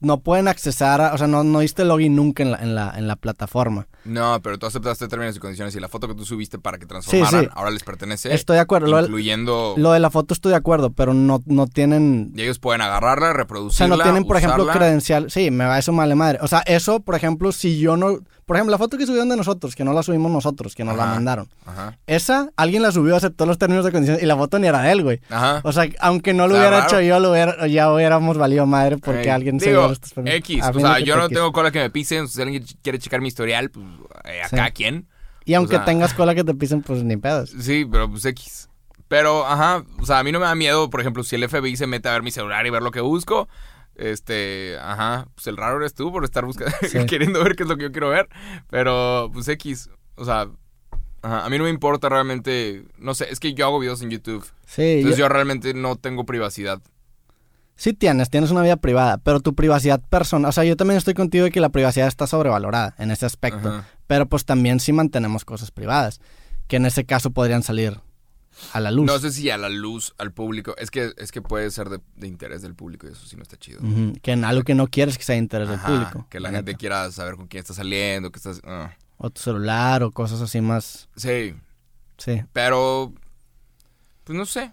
[0.00, 2.92] no pueden accesar, a- o sea, no, no diste login nunca en la, en la,
[2.96, 3.86] en la plataforma.
[4.04, 6.86] No, pero tú aceptaste términos y condiciones y la foto que tú subiste para que
[6.86, 7.50] transformaran sí.
[7.54, 8.34] ahora les pertenece.
[8.34, 8.88] Estoy de acuerdo.
[8.88, 9.74] Lo, incluyendo...
[9.78, 12.32] lo de la foto estoy de acuerdo, pero no, no tienen...
[12.36, 15.30] Y ellos pueden agarrarla, O reproducirla, sea, no tienen, por ejemplo, credencial.
[15.30, 16.38] Sí, me va eso vale madre.
[16.42, 18.18] O sea, eso, por ejemplo, si yo no.
[18.44, 20.96] Por ejemplo, la foto que subieron de nosotros, que no la subimos nosotros, que nos
[20.96, 21.48] la mandaron.
[21.64, 21.96] Ajá.
[22.06, 24.92] Esa, alguien la subió, aceptó los términos de condiciones y la foto ni era de
[24.92, 25.20] él, güey.
[25.30, 25.60] Ajá.
[25.62, 26.84] O sea, aunque no lo hubiera raro.
[26.86, 30.38] hecho yo, lo hubiera, ya hubiéramos valido madre porque alguien se digo, dio estos permisos.
[30.38, 33.20] X, o sea, de yo no tengo cola que me pisen, si alguien quiere checar
[33.20, 33.86] mi historial, pues
[34.24, 34.72] eh, acá Sí.
[34.74, 35.08] quién.
[35.44, 37.50] Y aunque o sea- tengas cola que te pisen, pues ni pedos.
[37.60, 38.68] Sí, pero pues X.
[39.08, 41.76] Pero, ajá, o sea, a mí no me da miedo, por ejemplo, si el FBI
[41.76, 43.46] se mete a ver mi celular y ver lo que busco,
[43.94, 47.04] este, ajá, pues el raro eres tú por estar buscando, Sí.
[47.06, 48.28] queriendo ver qué es lo que yo quiero ver,
[48.70, 50.48] pero pues X, o sea,
[51.20, 54.10] ajá, a mí no me importa realmente, no sé, es que yo hago videos en
[54.10, 56.80] YouTube, Sí, entonces yo- yo realmente no tengo privacidad.
[57.82, 61.14] Sí tienes, tienes una vida privada, pero tu privacidad personal, o sea, yo también estoy
[61.14, 63.88] contigo de que la privacidad está sobrevalorada en ese aspecto, Ajá.
[64.06, 66.20] pero pues también sí mantenemos cosas privadas,
[66.68, 68.00] que en ese caso podrían salir
[68.72, 69.06] a la luz.
[69.06, 71.98] No sé si a la luz, al público, es que, es que puede ser de,
[72.14, 73.80] de interés del público y eso sí no está chido.
[74.22, 76.28] Que en algo que no quieres que sea de interés del público.
[76.30, 76.78] que la gente neta.
[76.78, 78.60] quiera saber con quién está saliendo, que estás...
[78.64, 78.92] ah.
[79.18, 81.08] O tu celular o cosas así más.
[81.16, 81.54] Sí,
[82.16, 82.44] Sí.
[82.52, 83.12] Pero,
[84.22, 84.72] pues no sé.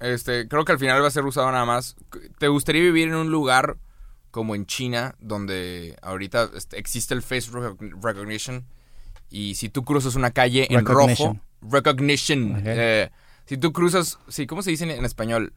[0.00, 1.96] Este, creo que al final va a ser usado nada más.
[2.38, 3.76] ¿Te gustaría vivir en un lugar
[4.30, 8.64] como en China, donde ahorita este, existe el face recog- recognition?
[9.30, 12.62] Y si tú cruzas una calle en rojo, Recognition.
[12.66, 13.10] eh,
[13.46, 15.54] si tú cruzas, sí, ¿cómo se dice en, español?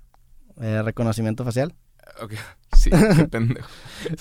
[0.61, 1.75] Eh, reconocimiento facial.
[2.21, 2.33] Ok,
[2.89, 3.67] sí, qué pendejo.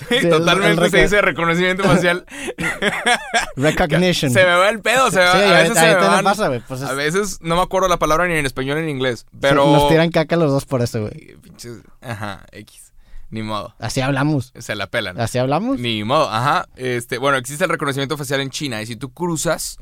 [0.09, 2.25] Sí, el- Totalmente el se dice reconocimiento facial.
[3.55, 4.31] Recognition.
[4.31, 5.31] se me va el pedo, se me va.
[5.33, 6.59] Sí, a veces se me van- pasa, güey.
[6.67, 9.25] Pues es- A veces no me acuerdo la palabra ni en español ni en inglés.
[9.39, 9.65] Pero.
[9.65, 11.35] sí, nos tiran caca los dos por eso, güey.
[11.41, 12.91] Pinches- Ajá, X.
[13.29, 13.75] Ni modo.
[13.79, 14.53] Así hablamos.
[14.57, 15.19] Se la pelan.
[15.19, 15.79] Así hablamos.
[15.79, 16.67] Ni modo, ajá.
[16.75, 19.77] Este, bueno, existe el reconocimiento facial en China y si tú cruzas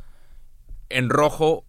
[0.90, 1.64] en rojo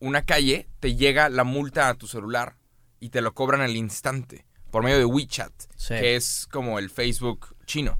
[0.00, 2.56] una calle, te llega la multa a tu celular
[3.00, 5.94] y te lo cobran al instante por medio de WeChat, Sí.
[5.94, 7.98] que es como el Facebook chino.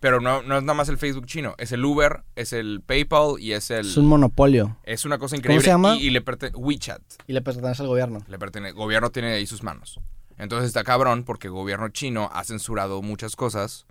[0.00, 3.40] Pero no, no es nada más el Facebook chino, es el Uber, es el PayPal
[3.40, 3.84] y es el...
[3.86, 4.76] Es un monopolio.
[4.84, 5.64] Es una cosa increíble.
[5.64, 5.96] se llama?
[5.96, 6.56] Y, y le pertenece...
[6.56, 7.02] WeChat.
[7.26, 8.20] Y le pertenece al gobierno.
[8.28, 8.74] Le pertenece...
[8.74, 9.98] Gobierno tiene ahí sus manos.
[10.36, 13.86] Entonces está cabrón porque el gobierno chino ha censurado muchas cosas.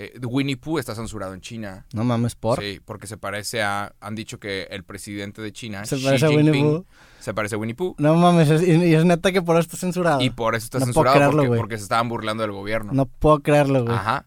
[0.00, 1.84] Eh, Winnie Pooh está censurado en China.
[1.92, 2.60] No mames, por.
[2.60, 3.92] Sí, porque se parece a...
[4.00, 6.86] Han dicho que el presidente de China, Se Xi parece a Winnie Pooh.
[7.18, 7.96] se parece a Winnie Pooh.
[7.98, 10.20] No mames, es- y, es neta que por eso está censurado.
[10.20, 12.92] Y por eso está No puedo censurado creerlo, porque, porque se estaban burlando del gobierno.
[12.92, 13.96] No puedo creerlo, güey.
[13.96, 14.24] Ajá.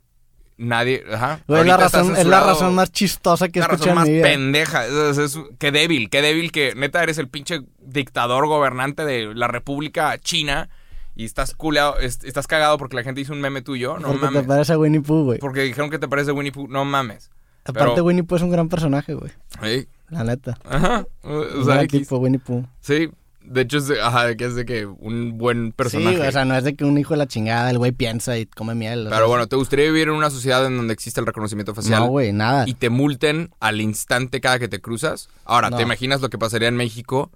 [0.58, 1.06] Nadie...
[1.12, 1.40] Ajá.
[1.48, 3.96] Güey, es la razón, es la razón más chistosa que he la escuchado razón en
[3.96, 4.24] más mi vida.
[4.24, 4.86] pendeja.
[4.88, 9.48] Es, es- qué débil, qué débil que neta eres el pinche dictador gobernante de la
[9.48, 10.70] República China
[11.16, 13.98] y estás culeado, es- estás cagado porque la gente hizo un meme tuyo.
[14.00, 14.42] No porque mames.
[14.42, 15.40] te parece a Winnie Pooh, güey.
[15.40, 16.68] Porque dijeron que te parece Winnie Pooh.
[16.68, 17.30] No mames.
[17.64, 19.32] Aparte, pero- Winnie Pooh es un gran personaje, güey.
[19.62, 19.88] Sí.
[20.10, 20.58] La neta.
[20.64, 21.06] Ajá.
[21.24, 22.02] O Un sea, X.
[22.02, 22.66] tipo, Winnie Pooh.
[22.82, 23.10] Sí.
[23.44, 26.16] De hecho, es de, ajá, que es de que un buen personaje.
[26.16, 28.38] Sí, o sea, no es de que un hijo de la chingada, el güey piensa
[28.38, 29.08] y come miel.
[29.10, 32.02] Pero bueno, ¿te gustaría vivir en una sociedad en donde existe el reconocimiento facial?
[32.02, 32.66] No, güey, nada.
[32.68, 35.28] y te multen al instante cada que te cruzas.
[35.44, 35.78] Ahora, No.
[35.78, 37.32] ¿te imaginas lo que pasaría en México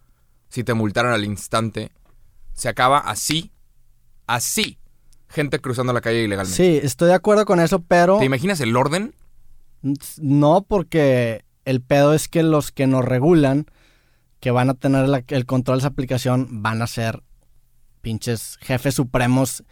[0.48, 1.92] si te multaran al instante?
[2.54, 3.52] Se acaba así,
[4.28, 4.78] así.
[5.28, 6.56] gente cruzando la calle ilegalmente.
[6.56, 9.14] Sí, estoy de acuerdo con eso, pero ¿Te imaginas el orden?
[10.22, 13.66] no porque el pedo es que los que nos regulan,
[14.40, 17.22] que van a tener la- el control de esa aplicación, van a ser
[18.02, 19.64] pinches jefes supremos.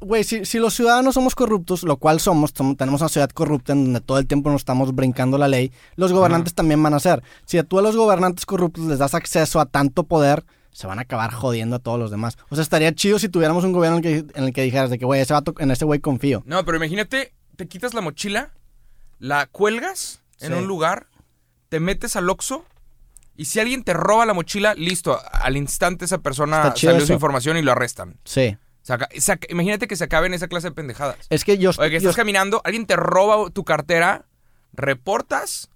[0.00, 3.72] Güey, si, si los ciudadanos somos corruptos, lo cual somos, somos- tenemos una ciudad corrupta
[3.72, 7.00] en donde todo el tiempo nos estamos brincando la ley, los gobernantes también van a
[7.00, 7.22] ser.
[7.46, 11.02] Si tú a los gobernantes corruptos les das acceso a tanto poder, se van a
[11.02, 12.36] acabar jodiendo a todos los demás.
[12.48, 14.90] O sea, estaría chido si tuviéramos un gobierno en el que, en el que dijeras
[14.90, 16.42] de que, güey, ese vato- en ese güey confío.
[16.46, 18.52] No, pero imagínate, te quitas la mochila,
[19.18, 20.58] la cuelgas en Sí.
[20.58, 21.06] un lugar,
[21.68, 22.64] te metes al Oxxo
[23.36, 27.56] y si alguien te roba la mochila, listo, al instante esa persona salió su información
[27.56, 28.16] y lo arrestan.
[28.24, 28.56] Sí.
[28.82, 31.16] Saca- saca- imagínate que se acaben esa clase de pendejadas.
[31.30, 31.70] Es que yo...
[31.78, 34.24] Oye, que yo- estás caminando, alguien te roba tu cartera,
[34.72, 35.68] reportas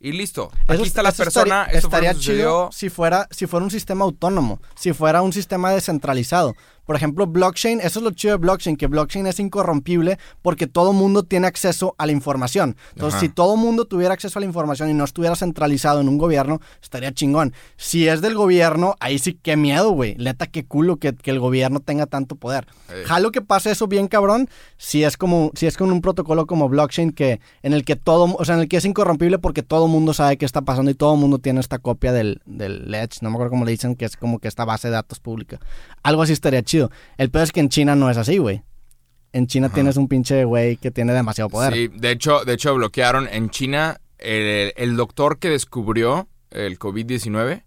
[0.00, 0.50] y listo.
[0.66, 4.04] Eso Aquí está la persona, estaría, esto estaría chido si fuera, si fuera un sistema
[4.04, 6.56] autónomo, si fuera un sistema descentralizado.
[6.90, 10.92] Por ejemplo, blockchain, eso es lo chido de blockchain, que blockchain es incorrompible porque todo
[10.92, 12.74] mundo tiene acceso a la información.
[12.94, 13.20] Entonces, Ajá.
[13.20, 16.60] si todo mundo tuviera acceso a la información y no estuviera centralizado en un gobierno,
[16.82, 17.54] estaría chingón.
[17.76, 20.16] Si es del gobierno, ahí sí, qué miedo, güey.
[20.16, 22.66] Neta, qué culo que, que el gobierno tenga tanto poder.
[22.88, 23.04] Eh.
[23.06, 26.68] Jalo que pase eso bien cabrón, si es como, si es con un protocolo como
[26.68, 29.86] blockchain que, en el que todo, o sea, en el que es incorrompible porque todo
[29.86, 33.30] mundo sabe qué está pasando y todo mundo tiene esta copia del, del Ledge, no
[33.30, 35.60] me acuerdo cómo le dicen, que es como que esta base de datos pública.
[36.02, 36.79] Algo así estaría chido.
[37.18, 38.62] El peor es que en China no es así, güey.
[39.32, 41.72] En China tienes un pinche güey que tiene demasiado poder.
[41.74, 47.62] Sí, de hecho, de hecho bloquearon en China el, el doctor que descubrió el COVID-19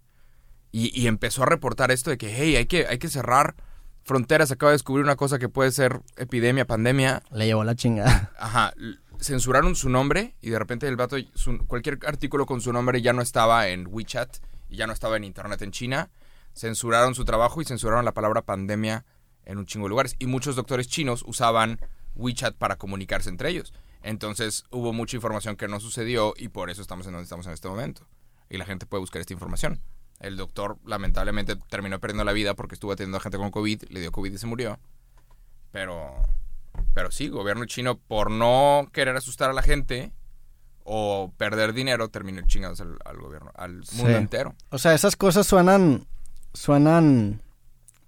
[0.72, 3.54] y, y empezó a reportar esto de que, hey, hay que, hay que cerrar
[4.02, 7.22] fronteras, acaba de descubrir una cosa que puede ser epidemia, pandemia.
[7.30, 8.32] Le llevó la chingada.
[8.38, 8.74] Ajá,
[9.18, 13.14] censuraron su nombre y de repente el vato, su- cualquier artículo con su nombre ya
[13.14, 14.36] no estaba en WeChat
[14.68, 16.10] y ya no estaba en internet en China.
[16.54, 19.04] Censuraron su trabajo y censuraron la palabra pandemia
[19.44, 20.16] en un chingo de lugares.
[20.18, 21.80] Y muchos doctores chinos usaban
[22.14, 23.72] WeChat para comunicarse entre ellos.
[24.02, 27.52] Entonces hubo mucha información que no sucedió y por eso estamos en donde estamos en
[27.52, 28.06] este momento.
[28.48, 29.80] Y la gente puede buscar esta información.
[30.20, 34.00] El doctor lamentablemente terminó perdiendo la vida porque estuvo atendiendo a gente con COVID, le
[34.00, 34.78] dio COVID y se murió.
[35.72, 36.14] Pero,
[36.94, 40.12] pero sí, gobierno chino por no querer asustar a la gente
[40.84, 44.12] o perder dinero terminó chingados al, al gobierno, al mundo Sí.
[44.14, 44.54] entero.
[44.70, 46.06] O sea, esas cosas suenan,
[46.54, 47.40] suenan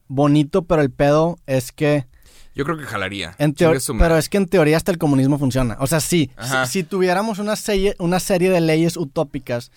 [0.08, 2.06] bonito, pero el pedo es que
[2.54, 3.34] Yo creo que jalaría.
[3.38, 5.76] En pero es que en teoría hasta el comunismo funciona.
[5.80, 9.70] O sea, sí, si, si tuviéramos una serie, una serie de leyes utópicas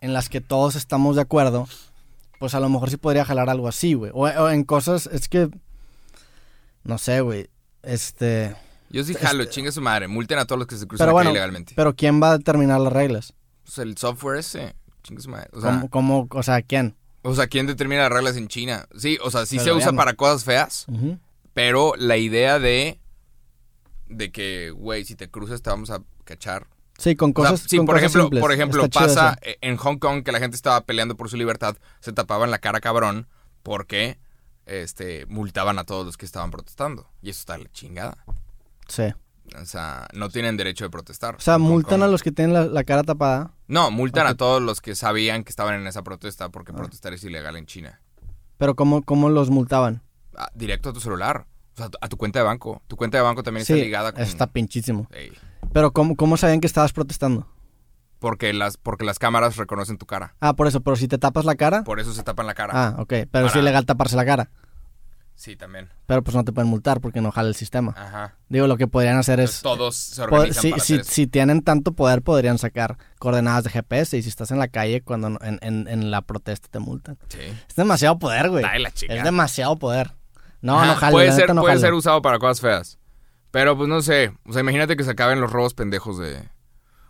[0.00, 1.66] en las que todos estamos de acuerdo,
[2.38, 4.12] pues a lo mejor sí podría jalar algo así, güey.
[4.14, 5.48] O, o en cosas, es que,
[6.84, 7.48] no sé, güey.
[7.82, 8.54] Este,
[8.90, 10.06] Yo sí jalo, chingue su madre.
[10.06, 11.72] Multen a todos los que se cruzan bueno, ilegalmente.
[11.76, 13.32] pero ¿quién va a determinar las reglas?
[13.64, 15.48] Pues el software ese, chingue su madre.
[15.52, 16.94] O sea, ¿Cómo, cómo- o sea, quién?
[17.26, 18.86] O sea, ¿quién determina las reglas en China?
[18.96, 20.86] Sí, o sea, sí Pero se usa para cosas feas,
[21.54, 23.00] pero la idea de
[24.08, 26.68] de que, güey, si te cruzas te vamos a cachar.
[26.98, 27.66] Sí, con O sea, cosas.
[27.68, 28.40] sí, con por cosas ejemplo, simples.
[28.40, 29.56] por ejemplo, Está pasa eso.
[29.60, 32.80] en Hong Kong que la gente estaba peleando por su libertad, se tapaban la cara
[32.80, 33.28] cabrón
[33.62, 34.18] porque
[34.64, 38.24] este multaban a todos los que estaban protestando y eso está la chingada.
[38.88, 39.12] Sí.
[39.60, 41.36] O sea, no tienen derecho de protestar.
[41.36, 43.52] O sea, multan a los que tienen la, la cara tapada.
[43.68, 47.24] No, multan a todos los que sabían que estaban en esa protesta porque protestar es
[47.24, 48.00] ilegal en China.
[48.58, 50.02] Pero ¿cómo, cómo los multaban?
[50.36, 52.82] Ah, directo a tu celular, o sea, a tu cuenta de banco.
[52.86, 55.06] Tu cuenta de banco también Sí, está ligada con está pinchísimo.
[55.12, 55.32] Ey,
[55.72, 57.46] Pero ¿cómo, ¿cómo sabían que estabas protestando?
[58.18, 60.34] porque las porque las cámaras reconocen tu cara.
[60.40, 61.84] Ah, por eso, pero si te tapas la cara.
[61.84, 62.72] Por eso se tapan la cara.
[62.74, 63.12] Ah, ok.
[63.30, 64.50] Pero es ilegal taparse la cara.
[65.36, 65.90] Sí, también.
[66.06, 67.94] Pero pues no te pueden multar porque no jala el sistema.
[67.96, 68.36] Ajá.
[68.48, 69.62] Digo, lo que podrían hacer Entonces, es...
[69.62, 71.12] todos se organizan si, para si, hacer eso.
[71.12, 75.02] si tienen tanto poder, podrían sacar coordenadas de GPS y si estás en la calle
[75.02, 77.18] cuando no- en, en- en la protesta te multan.
[77.28, 77.40] Sí.
[77.68, 78.64] Es demasiado poder, güey.
[78.68, 79.18] De la chingada.
[79.20, 80.14] Es demasiado poder.
[80.62, 81.12] No, Ajá, no jalo.
[81.12, 82.98] Puede, ser, no puede ser usado para cosas feas.
[83.50, 84.32] Pero pues no sé.
[84.46, 86.48] O sea, imagínate que se acaben los robos pendejos de.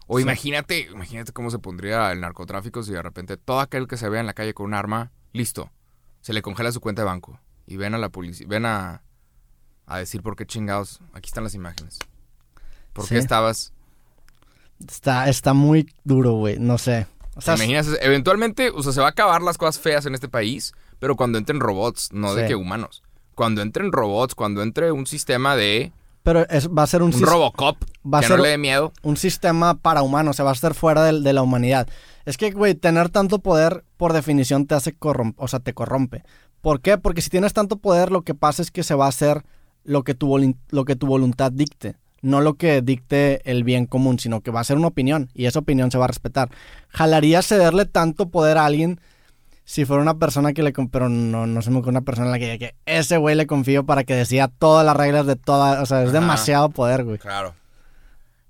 [0.08, 0.22] O Sí.
[0.24, 4.20] imagínate, imagínate cómo se pundría el narcotráfico si de repente todo aquel que se vea
[4.20, 5.70] en la calle con un arma, listo.
[6.20, 7.40] Se le congela su cuenta de banco.
[7.66, 8.46] Y ven a la policía.
[8.48, 9.02] Ven a.
[9.86, 11.00] a decir por qué chingados.
[11.12, 11.98] Aquí están las imágenes.
[12.92, 13.14] ¿Por Sí.
[13.14, 13.72] qué estabas?
[14.86, 16.58] Está, está muy duro, güey.
[16.58, 17.06] No sé.
[17.34, 17.88] O sea, ¿Te imaginas?
[18.00, 21.38] Eventualmente, o sea, se va a acabar las cosas feas en este país, pero cuando
[21.38, 23.02] entren robots, no de que humanos.
[23.34, 25.92] Cuando entren robots, cuando entre un sistema de
[26.22, 28.58] pero es- va a ser un, un Robocop va a que ser- no le dé
[28.58, 28.92] miedo.
[29.02, 30.30] un sistema para humanos.
[30.30, 31.88] O sea, va a estar fuera del- de, la humanidad.
[32.24, 35.36] Es que, güey, tener tanto poder, por definición, te hace corromper.
[35.44, 36.24] O sea, te corrompe.
[36.60, 36.98] ¿Por qué?
[36.98, 39.44] Porque si tienes tanto poder, lo que pasa es que se va a hacer
[39.84, 41.96] lo que tu, lo que tu voluntad dicte.
[42.22, 45.28] No lo que dicte el bien común, sino que va a ser una opinión.
[45.34, 46.50] Y esa opinión se va a respetar.
[46.88, 49.00] ¿Jalaría cederle tanto poder a alguien
[49.64, 50.72] si fuera una persona que le...
[50.72, 53.46] Pero no, no se me ocurre una persona en la que, que ese güey le
[53.46, 55.82] confío para que decida todas las reglas de toda...
[55.82, 56.20] O sea, es Ajá.
[56.20, 57.18] demasiado poder, güey.
[57.18, 57.54] Claro.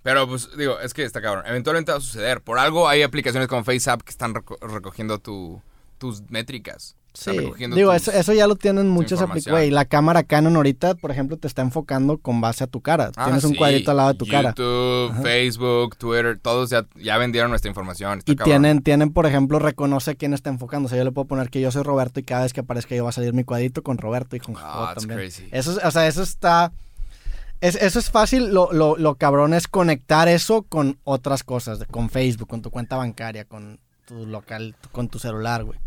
[0.03, 1.45] Pero, pues, digo, es que está cabrón.
[1.47, 2.41] Eventualmente va a suceder.
[2.41, 5.61] Por algo hay aplicaciones como FaceApp que están reco- recogiendo tu,
[5.99, 6.97] tus métricas.
[7.19, 7.31] Sí,
[7.75, 9.73] digo, eso, eso ya lo tienen muchas aplicaciones.
[9.73, 13.11] La cámara Canon ahorita, por ejemplo, te está enfocando con base a tu cara.
[13.17, 14.51] Ah, Tienes un cuadrito al lado de tu cara.
[14.51, 18.19] YouTube, Facebook, Twitter, todos ya, ya vendieron nuestra información.
[18.19, 18.51] Está Y cabrón.
[18.63, 20.87] tienen, tienen, por ejemplo, reconoce quién está enfocando.
[20.87, 22.95] O sea, yo le puedo poner que yo soy Roberto y cada vez que aparezca
[22.95, 25.19] yo va a salir mi cuadrito con Roberto y con that's también.
[25.21, 25.49] crazy.
[25.53, 26.71] Eso, es- o sea, eso está...
[27.63, 28.53] es- eso es fácil.
[28.53, 31.79] Lo, lo, lo cabrón es conectar eso con otras cosas.
[31.91, 35.79] Con Facebook, con tu cuenta bancaria, con tu local, con tu celular, güey.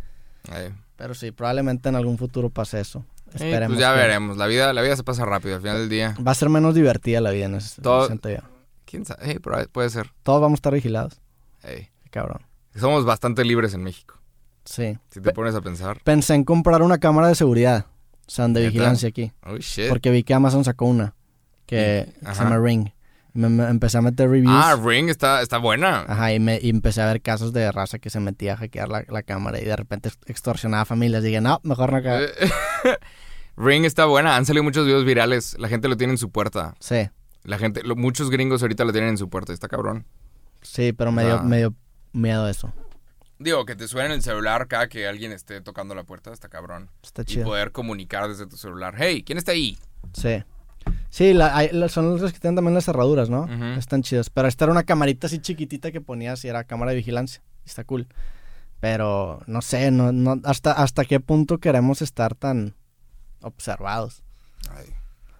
[0.53, 0.71] Eh.
[0.99, 3.05] Pero sí, probablemente en algún futuro pase eso.
[3.29, 3.69] Eh, Esperemos.
[3.69, 4.37] pues ya que- veremos.
[4.37, 6.15] La vida, la vida se pasa rápido al final del día.
[6.25, 8.39] Va a ser menos divertida la vida en ese Todo- siento yo.
[8.85, 9.39] ¿Quién sabe?
[9.39, 10.11] Pero puede ser.
[10.23, 11.19] Todos vamos a estar vigilados.
[11.63, 12.41] Qué cabrón.
[12.75, 14.19] Somos bastante libres en México.
[14.65, 14.97] Sí.
[15.09, 15.99] Si te pones a pensar.
[16.03, 17.85] Pensé en comprar una cámara de seguridad.
[18.27, 19.31] O sea, de vigilancia aquí.
[19.45, 19.89] Oh, shit.
[19.89, 21.15] Porque vi que Amazon sacó una.
[21.65, 22.89] Que Y- se llama Ring.
[23.33, 24.51] Me, me- empecé a meter reviews.
[24.53, 26.05] Ah, Ring está, está buena.
[26.07, 28.89] Ajá, y, me, y empecé a ver casos de raza que se metía a hackear
[28.89, 31.21] la, la cámara y de repente extorsionaba a familias.
[31.23, 31.99] Dije, no, mejor no.
[31.99, 32.29] Eh,
[33.57, 34.35] Ring está buena.
[34.35, 35.55] Han salido muchos videos virales.
[35.59, 36.75] La gente lo tiene en su puerta.
[36.79, 37.09] Sí,
[37.43, 39.53] La gente, lo- muchos gringos ahorita lo tienen en su puerta.
[39.53, 40.05] Está cabrón.
[40.61, 41.43] sí, pero me dio, Ah.
[41.43, 41.73] me dio
[42.13, 42.73] miedo eso.
[43.37, 46.33] Digo, que te suene el celular cada que alguien esté tocando la puerta.
[46.33, 46.89] Está cabrón.
[47.03, 47.45] Está Y chido.
[47.45, 48.95] poder comunicar desde tu celular.
[48.97, 49.77] Hey, ¿quién está ahí?
[50.13, 50.43] Sí.
[51.09, 53.41] Sí, la- hay- la- son los que tienen también las cerraduras, ¿no?
[53.43, 53.63] Ujú.
[53.79, 54.29] Están chidos.
[54.29, 57.41] Pero esta era una camarita así chiquitita que ponías y era cámara de vigilancia.
[57.65, 58.07] Está cool.
[58.79, 62.75] Pero no sé, no, no, hasta, hasta qué punto queremos estar tan
[63.41, 64.23] observados.
[64.71, 64.85] Ay.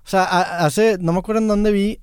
[0.06, 2.02] O sea, a- hace, no me acuerdo en dónde vi,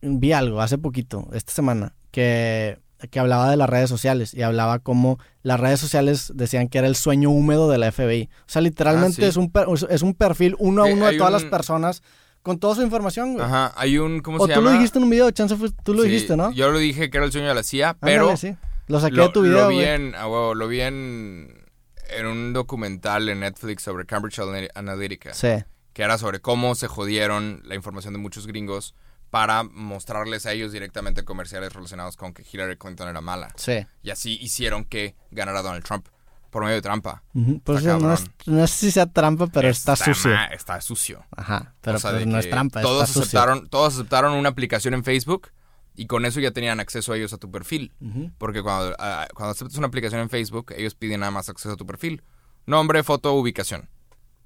[0.00, 2.78] vi algo hace poquito, esta semana, que,
[3.10, 6.86] que hablaba de las redes sociales y hablaba como las redes sociales decían que era
[6.86, 8.28] el sueño húmedo de la FBI.
[8.40, 9.28] O sea, literalmente Ah, sí.
[9.28, 11.50] es, un per- es un perfil uno a Eh, uno de hay todas las un-
[11.50, 12.02] personas
[12.42, 13.44] con toda su información, güey.
[13.44, 14.70] Ajá, hay un, ¿cómo O se tú llama?
[14.70, 16.50] lo dijiste en un video, chance fue- tú lo Sí, dijiste, ¿no?
[16.52, 18.56] Yo lo dije que era el sueño de la CIA, pero Ándale, sí.
[18.88, 19.86] Lo saqué lo, de tu lo video, vi güey.
[19.88, 21.64] en, ah, huevo, lo vi en,
[22.10, 25.48] en un documental en Netflix sobre Cambridge Ana- Analytica, Sí,
[25.92, 28.94] que era sobre cómo se jodieron la información de muchos gringos
[29.30, 33.52] para mostrarles a ellos directamente comerciales relacionados con que Hillary Clinton era mala.
[33.56, 33.86] sí.
[34.02, 36.06] Y así hicieron que ganara Donald Trump
[36.52, 37.22] por medio de trampa.
[37.64, 40.30] Pues no, es, no sé si sea trampa, pero está, sucio.
[40.30, 41.24] ma- Está sucio.
[41.34, 43.40] Ajá, pero O sea, pues no es trampa, todos está sucio.
[43.40, 45.48] aceptaron, todos aceptaron una aplicación en Facebook
[45.96, 47.92] y con eso ya tenían acceso a ellos a tu perfil.
[48.38, 51.76] Porque cuando, ah, cuando aceptas una aplicación en Facebook, ellos piden nada más acceso a
[51.76, 52.22] tu perfil.
[52.66, 53.88] Nombre, foto, ubicación.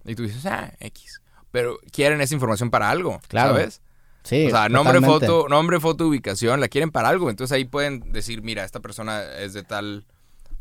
[0.04, 1.20] Y tú dices, ah, X.
[1.50, 3.50] Pero quieren esa información para algo, Claro.
[3.54, 3.82] ¿sabes?
[4.22, 5.26] Sí, o sea, nombre, totalmente.
[5.26, 7.30] foto, nombre, foto, ubicación, la quieren para algo.
[7.30, 10.04] Entonces ahí pueden decir, mira, esta persona es de tal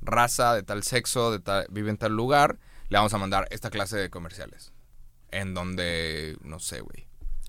[0.06, 2.58] raza, de tal sexo, de tal, vive en tal lugar,
[2.90, 4.72] le vamos a mandar esta clase de comerciales.
[5.32, 7.08] En donde, no sé, güey.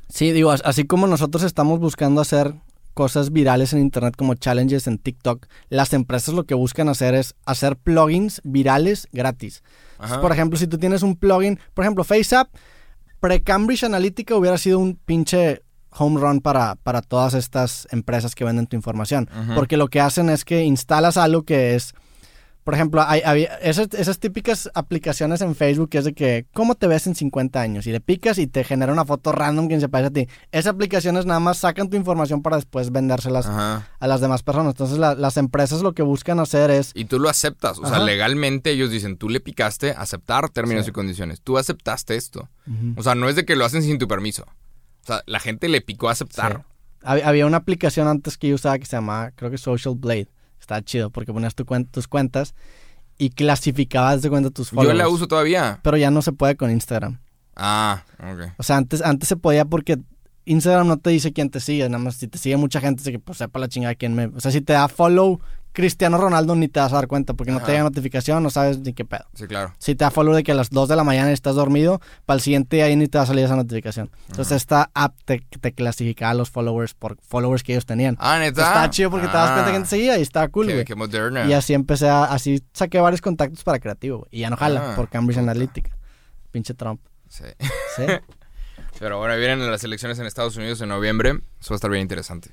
[0.09, 2.55] Sí, digo, as- así como nosotros estamos buscando hacer
[2.95, 7.35] cosas virales en internet como challenges en TikTok, las empresas lo que buscan hacer es
[7.45, 9.63] hacer plugins virales gratis.
[9.93, 12.49] Entonces, por ejemplo, si tú tienes un plugin, por ejemplo, FaceApp,
[13.21, 18.67] pre-Cambridge Analytica hubiera sido un pinche home run para, para todas estas empresas que venden
[18.67, 19.29] tu información.
[19.55, 21.95] Porque lo que hacen es que instalas algo que es,
[22.67, 26.89] por ejemplo, hay, esas, esas típicas aplicaciones en Facebook que es de que, ¿cómo te
[26.89, 27.87] ves en 50 años?
[27.87, 30.29] Y le picas y te genera una foto random que se parece a ti.
[30.51, 33.89] Esas aplicaciones nada más sacan tu información para después vendérselas Ajá.
[34.01, 34.73] a las demás personas.
[34.75, 36.91] Entonces la- las empresas lo que buscan hacer es...
[36.95, 37.79] Y tú lo aceptas.
[37.79, 40.91] O sea, legalmente ellos dicen, tú le picaste aceptar términos Sí.
[40.91, 41.41] y condiciones.
[41.43, 42.49] Tú aceptaste esto.
[42.97, 44.43] O sea, no es de que lo hacen sin tu permiso.
[44.43, 46.65] O sea, la gente le picó aceptar.
[46.67, 47.07] Sí.
[47.23, 50.27] Había una aplicación antes que yo usaba que se llamaba, creo que Social Blade.
[50.67, 52.57] Estaba chido porque ponías tu cuen- tus cuentas
[53.19, 54.99] y clasificabas de cuenta tus Yo followers.
[54.99, 55.79] la uso todavía.
[55.85, 57.21] Pero ya no se puede con Instagram.
[57.55, 58.53] Ah, ok.
[58.59, 59.99] O sea, antes, antes se podía porque
[60.47, 61.89] Instagram no te dice quién te sigue.
[61.89, 64.27] Nada más si te sigue mucha gente, que pues sepa la chingada quién me...
[64.27, 65.41] O sea, si te da follow
[65.73, 68.79] Cristiano Ronaldo ni te vas a dar cuenta porque no te llega notificación, no sabes
[68.79, 69.27] ni qué pedo.
[69.35, 69.75] Sí, claro.
[69.79, 72.37] Si te da follow de que a las 2 de la mañana estás dormido, para
[72.37, 74.11] el siguiente día ahí ni te va a salir esa notificación.
[74.31, 78.17] Entonces esta app te, te clasificaba los followers por followers que ellos tenían.
[78.21, 78.63] Ah, neta.
[78.63, 80.85] Estaba chido porque te das cuenta Ah, quién te seguía y estaba cool, Qué, güey.
[80.87, 81.45] qué moderna.
[81.45, 84.29] Y así empecé a, así saqué varios contactos para creativo, güey.
[84.31, 85.39] Y ya no jala Ah, por Cambridge.
[85.41, 85.95] Analytica.
[86.53, 87.03] Pinche Trump.
[87.29, 87.45] Sí.
[87.97, 88.03] Sí.
[88.99, 91.31] Pero bueno, vienen las elecciones en Estados Unidos en noviembre.
[91.61, 92.51] Eso va a estar bien interesante.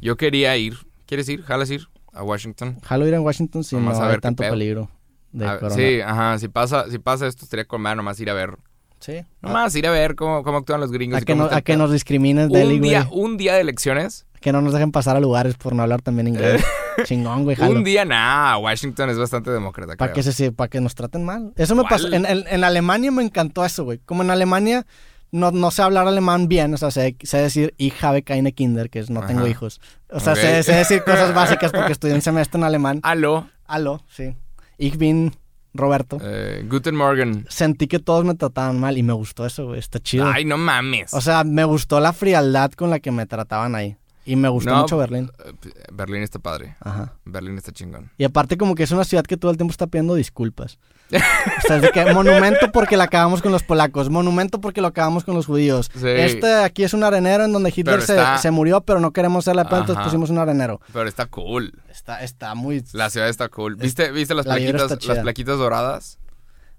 [0.00, 0.76] Yo quería ir.
[1.06, 1.42] ¿Quieres ir?
[1.42, 1.86] ¿Jalas ir?
[2.12, 2.78] A Washington.
[2.82, 4.90] Jalo ir en Washington si Nomás no a hay tanto peligro
[5.32, 5.74] de A- corona.
[5.74, 6.38] sí, ajá.
[6.38, 8.56] Si pasa, si pasa esto, estaría con madre nomás ir a ver.
[9.00, 9.16] Sí.
[9.18, 11.18] A, Nomás ir a ver cómo, cómo actúan los gringos.
[11.18, 13.20] a y que, no- a que nos discriminen, Deli, un día, güey.
[13.24, 14.26] un día de elecciones.
[14.40, 16.62] Que no nos dejen pasar a lugares por no hablar también inglés.
[17.04, 17.76] Chingón, güey, jalo.
[17.78, 19.96] Un día, nah, Washington es bastante demócrata.
[19.96, 21.52] Para que, se, para que nos traten mal.
[21.56, 22.08] Eso me pasó.
[22.12, 23.98] En, en- en Alemania me encantó eso, güey.
[24.04, 24.84] Como en Alemania
[25.32, 28.88] no, no sé hablar alemán bien, o sea, sé, sé decir ich habe keine Kinder,
[28.90, 29.80] que es no tengo hijos.
[30.10, 33.00] O sea, sé, sé decir cosas básicas porque estudié un semestre en alemán.
[33.02, 34.36] Aló, Aló, sí.
[34.78, 35.32] Ich bin
[35.74, 36.18] Roberto.
[36.22, 37.46] eh, Guten Morgen.
[37.48, 39.78] Sentí que todos me trataban mal y me gustó eso, güey.
[39.78, 40.26] Está chido.
[40.26, 41.14] Ay, no mames.
[41.14, 43.96] O sea, me gustó la frialdad con la que me trataban ahí.
[44.24, 45.30] Y me gustó No, mucho Berlín.
[45.44, 45.52] eh,
[45.92, 46.76] Berlín está padre.
[46.80, 47.14] Ajá.
[47.24, 48.10] Berlín está chingón.
[48.18, 50.78] Y aparte como que es una ciudad que todo el tiempo está pidiendo disculpas.
[51.12, 54.88] O sea, es de que monumento porque la acabamos con los polacos, monumento porque lo
[54.88, 55.90] acabamos con los judíos.
[55.94, 56.06] Sí.
[56.08, 59.44] Este aquí es un arenero en donde Hitler se, está- se murió, pero no queremos
[59.46, 60.04] hacerle pedo, entonces Ajá.
[60.06, 60.80] pusimos un arenero.
[60.92, 61.72] Pero está cool.
[61.90, 62.82] Está, está muy...
[62.92, 63.76] La ciudad está cool.
[63.76, 66.18] ¿Viste, ¿viste las la plaquitas, las plaquitas doradas?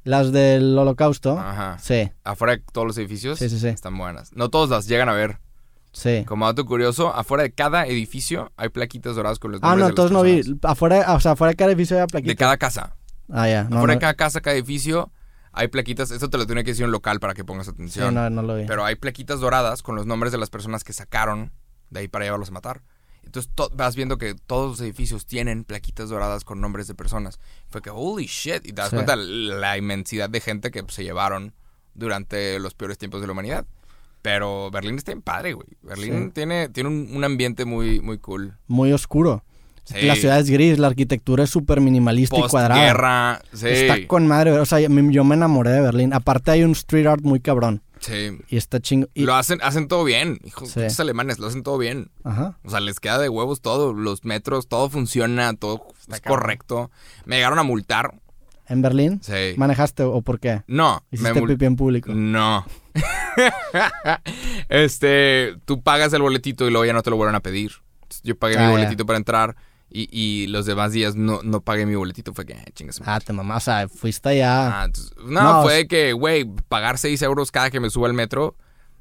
[0.03, 1.39] Las del holocausto.
[1.39, 1.77] Ajá.
[1.79, 3.39] Sí, Afuera de todos los edificios.
[3.39, 3.67] Sí, sí, sí.
[3.69, 4.33] Están buenas.
[4.33, 5.39] No todos las llegan a ver.
[5.93, 6.23] sí.
[6.27, 9.89] Como dato curioso, afuera de cada edificio hay plaquitas doradas con los Ah, no, de
[9.91, 10.41] entonces no vi.
[10.63, 12.35] Afuera, o sea, afuera de cada edificio De plaquitas.
[12.35, 12.95] cada casa.
[13.29, 13.63] Ah, ya.
[13.63, 15.11] No, afuera no, de cada casa, cada edificio,
[15.51, 16.11] hay plaquitas.
[16.11, 18.13] Eso te lo tiene que decir un local para que pongas sí, atención.
[18.13, 18.65] no, no lo vi.
[18.65, 21.51] Pero hay plaquitas doradas con los nombres de las personas que sacaron
[21.89, 22.81] de ahí para llevarlos a matar.
[23.23, 27.39] Entonces to- vas viendo que todos los edificios tienen plaquitas doradas con nombres de personas.
[27.69, 28.65] Fue que, holy shit.
[28.65, 28.95] Y te das Sí.
[28.97, 31.53] cuenta la inmensidad de gente que pues, se llevaron
[31.93, 33.65] durante los peores tiempos de la humanidad.
[34.21, 35.67] Pero Berlín está en padre, güey.
[35.81, 36.31] Berlín Sí.
[36.33, 38.57] tiene, tiene un, un ambiente muy, muy cool.
[38.67, 39.43] Muy oscuro.
[39.85, 40.01] Sí.
[40.05, 43.41] La ciudad es gris, la arquitectura es súper minimalista y cuadrada.
[43.53, 43.67] Sí.
[43.67, 46.13] Está con madre, o sea, yo me enamoré de Berlín.
[46.13, 47.81] Aparte hay un street art muy cabrón.
[47.99, 48.37] Sí.
[48.49, 49.07] Y está chingo.
[49.13, 50.39] y- Lo hacen, hacen todo bien.
[50.43, 50.81] Hijos, Sí.
[50.99, 52.09] alemanes, lo hacen todo bien.
[52.25, 52.57] Ajá.
[52.63, 53.93] O sea, les queda de huevos todo.
[53.93, 56.39] Los metros, todo funciona, todo es cabrón.
[56.41, 56.91] correcto.
[57.25, 58.13] Me llegaron a multar.
[58.67, 59.19] ¿En Berlín?
[59.21, 59.53] Sí.
[59.57, 60.63] ¿Manejaste o por qué?
[60.67, 61.03] No.
[61.11, 62.13] ¿Hiciste me pipí en público?
[62.13, 62.65] No.
[64.69, 67.71] este, tú pagas el boletito y luego ya no te lo vuelven a pedir.
[68.23, 68.71] Yo pagué Ah, mi ya.
[68.71, 69.55] boletito para entrar
[69.93, 72.33] y, y los demás días no, no pagué mi boletito.
[72.33, 72.99] Fue que, eh, chingas.
[73.05, 74.81] Ah, te mamá, o sea, fuiste allá.
[74.81, 78.13] Ah, entonces- no, No, fue que, güey, pagar 6 euros cada que me suba al
[78.13, 78.55] metro.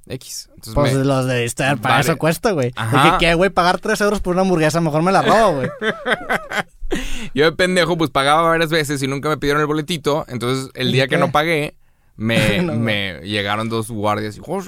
[0.09, 0.49] X.
[0.49, 2.05] Entonces pues me- los de estar, para Vale.
[2.05, 2.73] eso cuesta, güey.
[2.75, 3.19] Ajá.
[3.19, 3.51] que, ¿qué, güey?
[3.51, 5.71] Pagar 3 euros por una hamburguesa, mejor me la robo, güey.
[7.35, 10.25] Yo de pendejo, pues pagaba varias veces y nunca me pidieron el boletito.
[10.29, 11.75] Entonces, el ¿Y día que no pagué,
[12.17, 14.61] me, No, me llegaron dos guardias y "Oh,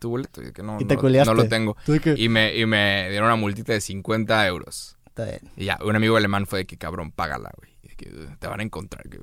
[0.00, 0.42] tu boleto.
[0.42, 1.76] Y que no, Y te no, no lo tengo.
[1.84, 4.95] Tú de que- Y me, y me dieron una multita de 50 euros.
[5.16, 5.40] Está bien.
[5.56, 7.74] Y ya, un amigo alemán fue de que cabrón, págala, güey.
[7.96, 9.08] Que "Ugh, te van a encontrar.
[9.08, 9.18] Que,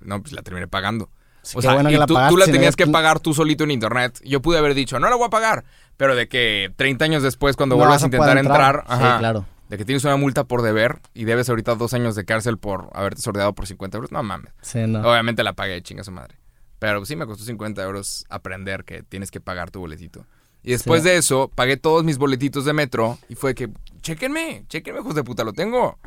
[0.00, 1.10] no, pues la terminé pagando.
[1.42, 3.72] Sí, o sea, bueno y la tú, tú la tenías que pagar tú solito en
[3.72, 4.20] internet.
[4.24, 5.64] Yo pude haber dicho, no la voy a pagar.
[5.96, 8.84] Pero de que 30 años después, cuando No vuelvas vas a intentar entrar, entrar.
[8.86, 9.44] Sí, ajá, claro.
[9.68, 12.90] de que tienes una multa por deber y debes ahorita dos años de cárcel por
[12.92, 14.52] haberte sordeado por 50 euros, no mames.
[14.60, 15.00] Sí, no.
[15.00, 16.38] Obviamente la pagué, chinga su madre.
[16.78, 20.26] Pero sí me costó 50 euros aprender que tienes que pagar tu boletito.
[20.64, 21.08] Y después Sí.
[21.08, 23.68] de eso, pagué todos mis boletitos de metro y fue que,
[24.00, 25.98] chéquenme, chéquenme, hijos de puta, lo tengo.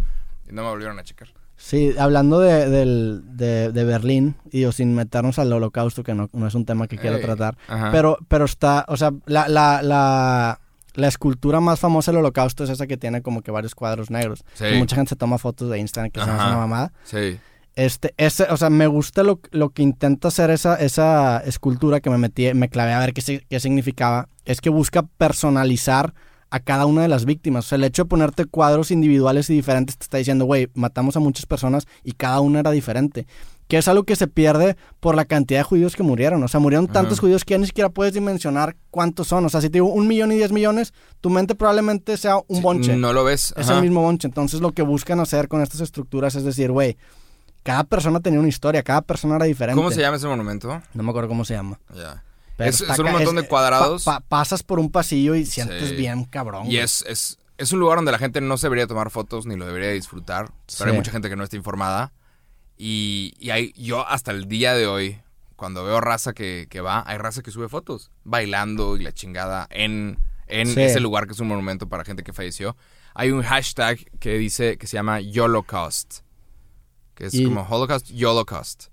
[0.49, 1.27] Y no me volvieron a checar.
[1.57, 6.47] Sí, hablando de, de, de Berlín, y digo, sin meternos al holocausto, que no, no
[6.47, 7.91] es un tema que quiero Ey, tratar, ajá.
[7.91, 10.59] pero, pero está, o sea, la, la, la,
[10.95, 14.43] la escultura más famosa del holocausto es esa que tiene como que varios cuadros negros.
[14.55, 14.65] Sí.
[14.65, 16.91] Que mucha gente se toma fotos de Instagram que se hace una mamada.
[17.05, 17.39] Sí.
[17.75, 22.09] Este, ese, o sea, me gusta lo, lo que intenta hacer esa, esa escultura que
[22.09, 24.29] me metí, me clavé a ver qué, qué significaba.
[24.45, 26.13] Es que busca personalizar
[26.51, 27.65] a cada una de las víctimas.
[27.65, 31.17] O sea, el hecho de ponerte cuadros individuales y diferentes te está diciendo, güey, matamos
[31.17, 33.27] a muchas personas y cada una era diferente.
[33.67, 36.41] Que es algo que se pierde por la cantidad de judíos que murieron.
[36.43, 39.43] O sea, murieron tantos judíos que ya ni siquiera puedes dimensionar cuántos son.
[39.43, 42.57] O sea, si te digo un millón y diez millones, tu mente probablemente sea un
[42.57, 43.53] Sí, bonche No lo ves.
[43.57, 43.77] es ajá.
[43.77, 44.27] el mismo bonche.
[44.27, 46.95] Entonces lo que buscan hacer con estas estructuras es decir, güey,
[47.65, 49.75] cada persona tenía una historia, cada persona era diferente.
[49.75, 50.81] ¿Cómo se llama ese monumento?
[50.93, 51.79] No me acuerdo cómo se llama.
[51.95, 52.23] Ya.
[52.57, 54.03] Pero Es- está son un montón de cuadrados.
[54.03, 55.95] pa- pa- pasas por un pasillo y sientes Sí.
[55.95, 56.69] bien cabrón.
[56.71, 59.55] Y es, es, es un lugar donde la gente no se debería tomar fotos ni
[59.55, 60.51] lo debería disfrutar.
[60.77, 60.97] Pero hay Sí.
[60.97, 62.13] mucha gente que no está informada.
[62.77, 65.19] Y, y hay, yo hasta el día de hoy,
[65.55, 69.67] cuando veo raza que, que va, hay raza que sube fotos bailando y la chingada
[69.71, 70.81] en, en Sí.
[70.81, 72.75] ese lugar que es un monumento para gente que falleció.
[73.13, 76.19] Hay un hashtag que dice que se llama YOLOCAUST,
[77.15, 78.85] que es Y- como Holocaust, YOLOCAUST.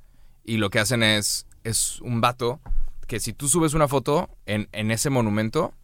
[0.44, 2.60] Y lo que hacen es, es un vato
[3.06, 5.74] que si tú subes una foto en, en ese monumento,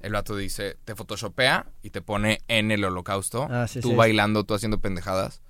[0.00, 3.94] el vato dice, te photoshopea y te pone en el holocausto, Ah, sí, tú sí.
[3.94, 5.42] bailando, tú haciendo pendejadas,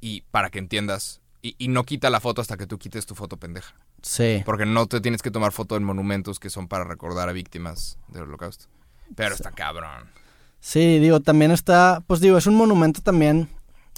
[0.00, 1.20] y para que entiendas.
[1.40, 3.74] Y, y no quita la foto hasta que tú quites tu foto pendeja.
[4.02, 4.42] Sí.
[4.44, 7.98] Porque no te tienes que tomar foto en monumentos que son para recordar a víctimas
[8.08, 8.66] del holocausto.
[9.16, 10.08] Pero está cabrón.
[10.60, 13.48] Sí, digo, también está, pues digo, es un monumento también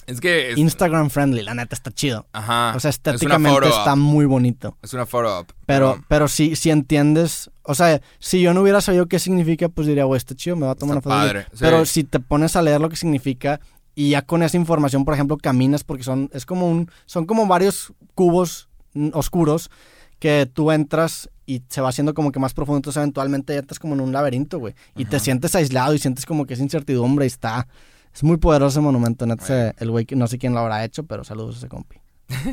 [0.07, 0.53] Es que...
[0.53, 2.27] es- Instagram friendly, la neta está chido.
[2.33, 2.73] ajá.
[2.77, 4.77] O sea, estéticamente está muy bonito.
[4.83, 8.81] Es una photo op, Pero, pero si, si entiendes, o sea, si yo no hubiera
[8.81, 11.27] sabido qué significa, pues diría, güey, está chido, me va a tomar Está una foto.
[11.29, 11.59] padre, sí.
[11.61, 13.61] Pero si te pones a leer lo que significa,
[13.95, 17.47] y ya con esa información, por ejemplo, caminas porque son, es como un, son como
[17.47, 18.69] varios cubos
[19.13, 19.71] oscuros
[20.19, 23.79] que tú entras y se va haciendo como que más profundo, entonces eventualmente ya estás
[23.79, 24.75] como en un laberinto, güey.
[24.97, 27.67] Y te sientes aislado y sientes como que es incertidumbre y está...
[28.15, 31.25] Es muy poderoso ese monumento, neta, el güey, no sé quién lo habrá hecho, pero
[31.25, 31.97] saludos a ese compi.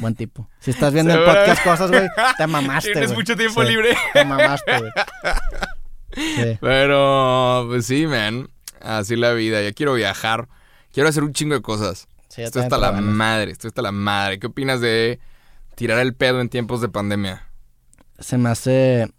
[0.02, 0.50] Buen tipo.
[0.60, 3.96] Si estás viendo el podcast cosas, güey, te mamaste, Tienes mucho tiempo Sí, libre.
[4.14, 4.92] Te mamaste, güey.
[6.14, 6.58] Sí.
[6.60, 8.50] Pero, pues sí, man.
[8.82, 9.62] Así la vida.
[9.62, 10.50] Ya quiero viajar.
[10.92, 12.08] Quiero hacer un chingo de cosas.
[12.28, 13.04] Sí, Esto está la ganas.
[13.14, 13.52] madre.
[13.52, 14.38] Esto está la madre.
[14.40, 15.20] ¿Qué opinas de
[15.76, 17.48] tirar el pedo en tiempos de pandemia?
[18.20, 19.10] Se me hace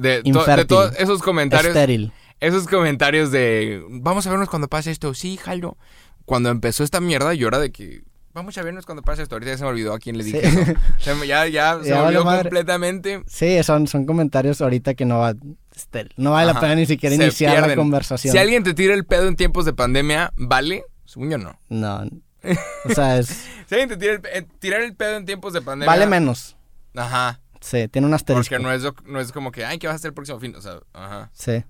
[0.00, 1.68] De, to- de todos esos comentarios.
[1.68, 2.10] estéril.
[2.46, 3.82] Esos comentarios de.
[3.88, 5.14] Vamos a vernos cuando pase esto.
[5.14, 5.76] Sí, jalo.
[6.24, 8.02] Cuando empezó esta mierda, yo era de que.
[8.32, 9.36] Vamos a vernos cuando pase esto.
[9.36, 10.50] Ahorita ya se me olvidó a quién le dije.
[10.50, 10.56] Sí.
[10.56, 10.64] ¿no?
[10.98, 12.42] Se me- ya, ya, se Ya me olvidó madre.
[12.42, 13.22] completamente.
[13.28, 15.34] Sí, son, son comentarios ahorita que no va...
[15.74, 16.12] estéril.
[16.16, 16.54] No vale Ajá.
[16.54, 18.32] la pena ni siquiera Se iniciar la conversación.
[18.32, 20.84] Si alguien te tira el pedo en tiempos de pandemia, ¿vale?
[21.04, 21.58] Según yo no.
[21.68, 22.02] No.
[22.84, 23.28] O sea, es...
[23.68, 25.86] Si alguien te tira el, eh, tirar el pedo en tiempos de pandemia.
[25.86, 26.56] vale menos.
[26.96, 27.40] Ajá.
[27.60, 28.50] Sí, tiene un asterisco.
[28.56, 30.54] Porque no es, no es como que, ay, ¿qué vas a hacer el próximo fin?
[30.56, 31.30] O sea, ajá.
[31.32, 31.64] Sí.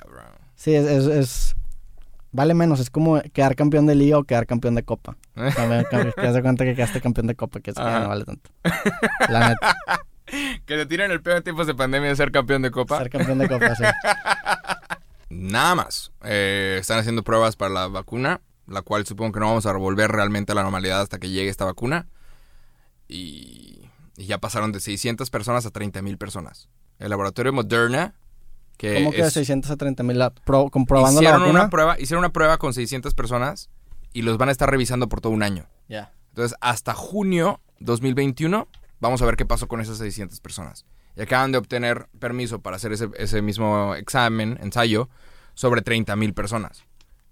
[0.00, 0.24] Cabrón.
[0.54, 1.54] Sí, es, es, es-
[2.30, 2.78] Vale menos.
[2.78, 5.16] Es como quedar campeón de liga o quedar campeón de copa.
[5.56, 8.08] También, que te das cuenta que quedaste campeón de copa, que es que ya no
[8.08, 8.50] vale tanto.
[9.28, 9.76] La neta.
[10.66, 12.98] Que te tiren el pedo en tiempos de pandemia de ser campeón de copa.
[12.98, 13.82] Ser campeón de copa, sí.
[15.30, 16.12] Nada más.
[16.22, 20.10] Eh, están haciendo pruebas para la vacuna, la cual supongo que no vamos a volver
[20.10, 22.08] realmente a la normalidad hasta que llegue esta vacuna.
[23.08, 23.88] Y,
[24.18, 26.68] y ya pasaron de 600 personas a 30 mil personas.
[26.98, 28.14] El laboratorio Moderna,
[28.78, 30.18] que ¿Cómo que de es- 600 a 30 mil
[30.70, 31.60] comprobando la hicieron vacuna?
[31.60, 33.68] una prueba, hicieron una prueba con 600 personas
[34.14, 35.66] y los van a estar revisando por todo un año.
[35.88, 36.12] Ya.
[36.30, 38.68] Entonces, hasta junio 2021,
[39.00, 40.86] vamos a ver qué pasó con esas 600 personas.
[41.16, 45.08] Y acaban de obtener permiso para hacer ese, ese mismo examen, ensayo,
[45.54, 46.84] sobre 30 mil personas.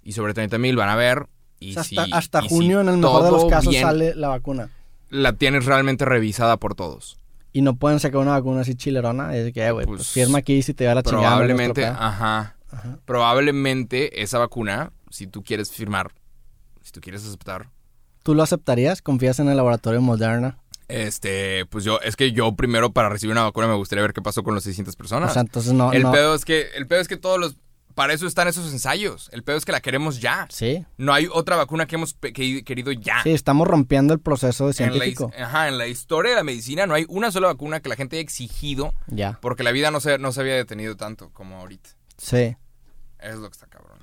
[0.02, 1.28] Y sobre 30 mil van a ver.
[1.60, 3.70] Y O sea, si- hasta hasta y si junio, en el mejor de los casos,
[3.70, 4.70] bien, sale la vacuna.
[5.08, 7.18] La tienes realmente revisada por todos.
[7.56, 9.34] Y no pueden sacar una vacuna así chilerona.
[9.34, 11.28] Es que, eh, güey, pues, Pues, firma aquí si te da la chingada.
[11.28, 12.54] Probablemente, ajá.
[12.70, 12.98] Ajá.
[13.06, 16.12] Probablemente esa vacuna, si tú quieres firmar,
[16.82, 17.70] si tú quieres aceptar,
[18.22, 19.00] ¿Tú lo aceptarías?
[19.00, 20.58] ¿Confías en el laboratorio Moderna?
[20.88, 24.20] este, pues yo, es que yo primero para recibir una vacuna me gustaría ver qué
[24.20, 25.30] pasó con las 600 personas.
[25.30, 25.92] O sea, entonces no...
[25.92, 26.12] el no...
[26.12, 27.56] pedo es que, el pedo es que todos los,
[27.96, 29.28] para eso están esos ensayos.
[29.32, 30.46] El pedo es que la queremos ya.
[30.50, 33.22] Sí, No hay otra vacuna que hemos que- querido ya.
[33.24, 35.32] sí, estamos rompiendo el proceso en, la, científico.
[35.34, 37.96] his- ajá, en la historia de la medicina no hay una sola vacuna que la
[37.96, 41.56] gente haya exigido Ya, porque la vida no se, no se había detenido tanto como
[41.58, 41.90] ahorita.
[42.18, 42.56] sí.
[43.18, 43.98] Eso es lo que está cabrón.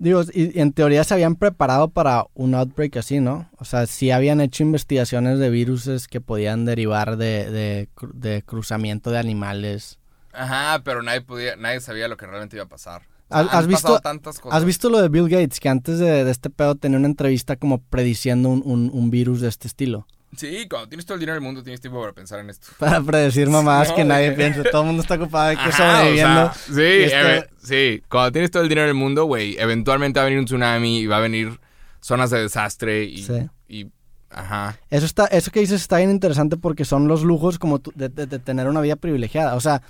[0.00, 3.48] Digo, y, y en teoría se habían preparado para un outbreak así, ¿no?
[3.58, 9.10] O sea, sí habían hecho investigaciones de viruses que podían derivar de, de, de cruzamiento
[9.10, 9.98] de animales.
[10.32, 13.02] Ajá, pero nadie podía, nadie sabía lo que realmente iba a pasar.
[13.30, 14.56] ¿Has- has visto- pasado tantas cosas.
[14.58, 15.60] ¿Has visto lo de Bill Gates?
[15.60, 19.40] Que antes de, de este pedo tenía una entrevista como prediciendo un, un- un virus
[19.40, 20.06] de este estilo.
[20.36, 22.68] Sí, cuando tienes todo el dinero del mundo tienes tiempo para pensar en esto.
[22.78, 24.62] Para predecir mamadas No, que nadie que- piensa.
[24.70, 26.46] Todo el mundo está ocupado de que sobreviviendo.
[26.46, 28.02] o sea, sí, este- sí.
[28.10, 31.06] Cuando tienes todo el dinero del mundo, güey, eventualmente va a venir un tsunami y
[31.06, 31.58] va a venir
[32.00, 33.48] zonas de desastre y, Sí.
[33.68, 33.86] y
[34.30, 34.78] ajá.
[34.90, 38.08] Eso está, eso que dices está bien interesante porque son los lujos como tú- de,
[38.10, 39.54] de- de tener una vida privilegiada.
[39.54, 39.80] O sea,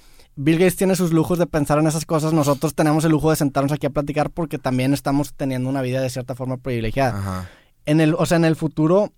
[0.41, 2.33] Bill Gates tiene sus lujos de pensar en esas cosas.
[2.33, 6.01] Nosotros tenemos el lujo de sentarnos aquí a platicar porque también estamos teniendo una vida
[6.01, 7.19] de cierta forma privilegiada.
[7.19, 7.49] Ajá.
[7.87, 9.13] En el, o sea, en el futuro,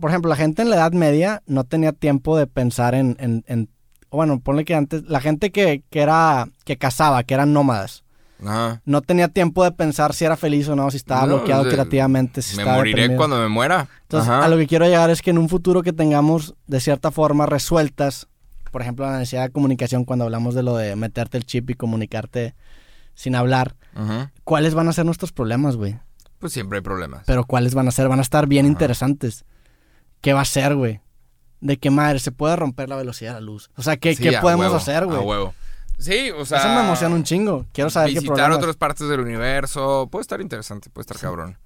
[0.00, 3.44] por ejemplo, la gente en la Edad Media no tenía tiempo de pensar en, en,
[3.46, 3.68] en-
[4.10, 8.04] bueno, ponle que antes, la gente que, que era, que cazaba, que eran nómadas,
[8.42, 8.80] Ajá.
[8.86, 12.40] no tenía tiempo de pensar si era feliz o no, si estaba No, bloqueado creativamente,
[12.40, 13.18] si Me estaba moriré deprimido.
[13.18, 13.88] cuando me muera.
[14.02, 14.44] Entonces, Ajá.
[14.44, 17.44] a lo que quiero llegar es que en un futuro que tengamos de cierta forma
[17.44, 18.28] resueltas,
[18.70, 21.74] por ejemplo, la necesidad de comunicación, cuando hablamos de lo de meterte el chip y
[21.74, 22.54] comunicarte
[23.14, 23.74] sin hablar.
[24.44, 25.98] ¿cuáles van a ser nuestros problemas, güey?
[26.38, 27.22] Pues siempre hay problemas.
[27.26, 28.08] Pero ¿cuáles van a ser?
[28.08, 29.44] Van a estar bien interesantes.
[30.20, 31.00] ¿Qué va a ser, güey?
[31.60, 33.70] ¿De qué madre se puede romper la velocidad de la luz?
[33.76, 35.18] O sea, ¿qué, Sí, qué a podemos huevo, hacer, A güey?
[35.20, 35.54] huevo.
[35.98, 36.58] Sí, o sea.
[36.58, 37.64] Eso me emociona un chingo.
[37.72, 38.58] Quiero saber qué Visitar problemas.
[38.58, 40.08] otras partes del universo.
[40.12, 41.56] Puede estar interesante, puede estar cabrón.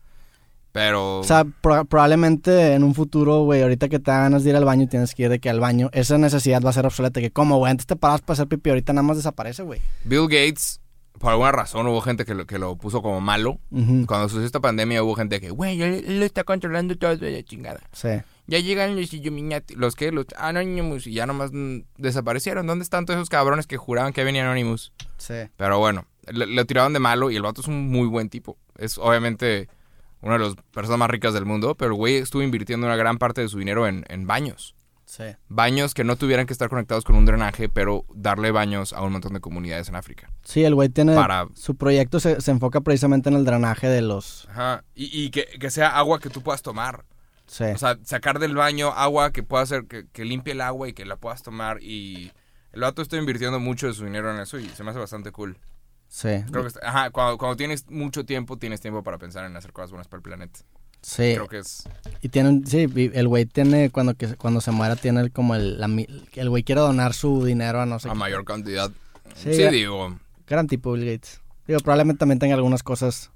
[0.73, 1.19] Pero.
[1.21, 4.65] O sea, pro- probablemente en un futuro, güey, ahorita que te ganas de ir al
[4.65, 7.21] baño y tienes que ir de que al baño, esa necesidad va a ser obsoleta.
[7.21, 9.81] Que como, güey, antes te parabas para hacer pipí, ahorita nada más desaparece, güey.
[10.05, 10.81] Bill Gates,
[11.19, 13.59] por alguna razón, hubo gente que lo, que lo puso como malo.
[13.71, 17.81] Cuando sucedió esta pandemia, hubo gente que, güey, él, él está controlando todo de chingada.
[17.93, 18.09] Sí.
[18.47, 21.51] Ya llegan los Illuminati, los que, los Anonymous, y ya nomás
[21.99, 22.67] desaparecieron.
[22.67, 24.93] ¿Dónde están todos esos cabrones que juraban que venían Anonymous?
[25.19, 25.35] Sí.
[25.57, 28.57] Pero bueno, le, le tiraron de malo y el vato es un muy buen tipo.
[28.77, 29.69] Es obviamente
[30.23, 33.19] una de las personas más ricas del mundo, pero el güey estuvo invirtiendo una gran
[33.19, 34.75] parte de su dinero en, en baños.
[35.07, 35.25] Sí.
[35.49, 39.11] Baños que no tuvieran que estar conectados con un drenaje, pero darle baños a un
[39.13, 40.31] montón de comunidades en África.
[40.45, 41.17] Sí, el güey tiene...
[41.17, 44.47] Para- Su proyecto se, se enfoca precisamente en el drenaje de los...
[44.51, 44.85] Ajá.
[44.95, 47.05] Y, y que, que sea agua que tú puedas tomar.
[47.49, 47.65] Sí.
[47.65, 50.93] O sea, sacar del baño agua que pueda hacer, que, que limpie el agua y
[50.93, 51.83] que la puedas tomar.
[51.83, 52.31] Y
[52.73, 55.33] el vato está invirtiendo mucho de su dinero en eso y se me hace bastante
[55.33, 55.59] cool.
[56.11, 56.45] Sí.
[56.51, 59.91] Creo que ajá, cuando, cuando tienes mucho tiempo, tienes tiempo para pensar en hacer cosas
[59.91, 60.61] buenas para el planeta.
[61.01, 61.33] Sí.
[61.35, 61.89] Creo que es...
[62.21, 65.81] Y tienen, sí, el güey tiene, cuando, que, cuando se muera, tiene el, como el,
[65.81, 68.19] la el güey quiere donar su dinero a no sé a qué.
[68.19, 68.91] mayor cantidad.
[69.35, 70.19] Sí, digo.
[70.47, 71.41] Gran tipo Bill Gates.
[71.67, 73.31] Digo, probablemente también tenga algunas cosas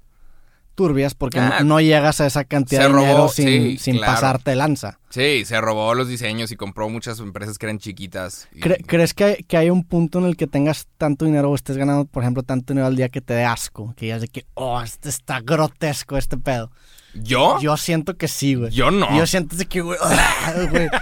[0.75, 4.13] turbias porque Ah, no, no llegas a esa cantidad de dinero sin, sí, sin claro.
[4.13, 4.99] pasarte lanza.
[5.09, 8.47] Sí, se robó los diseños y compró muchas empresas que eran chiquitas.
[8.53, 11.49] y- Cre- ¿Crees que hay, que hay un punto en el que tengas tanto dinero
[11.49, 13.93] o estés ganando, por ejemplo, tanto dinero al día que te dé asco?
[13.95, 16.69] Que digas de que, oh, este está grotesco este pedo.
[17.13, 17.57] ¿Yo?
[17.61, 18.71] Yo siento que sí, güey.
[18.71, 19.17] Yo no.
[19.17, 19.97] Yo siento que, güey.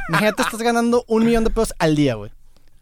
[0.09, 2.32] Imagínate, estás ganando un millón de pesos al día, güey.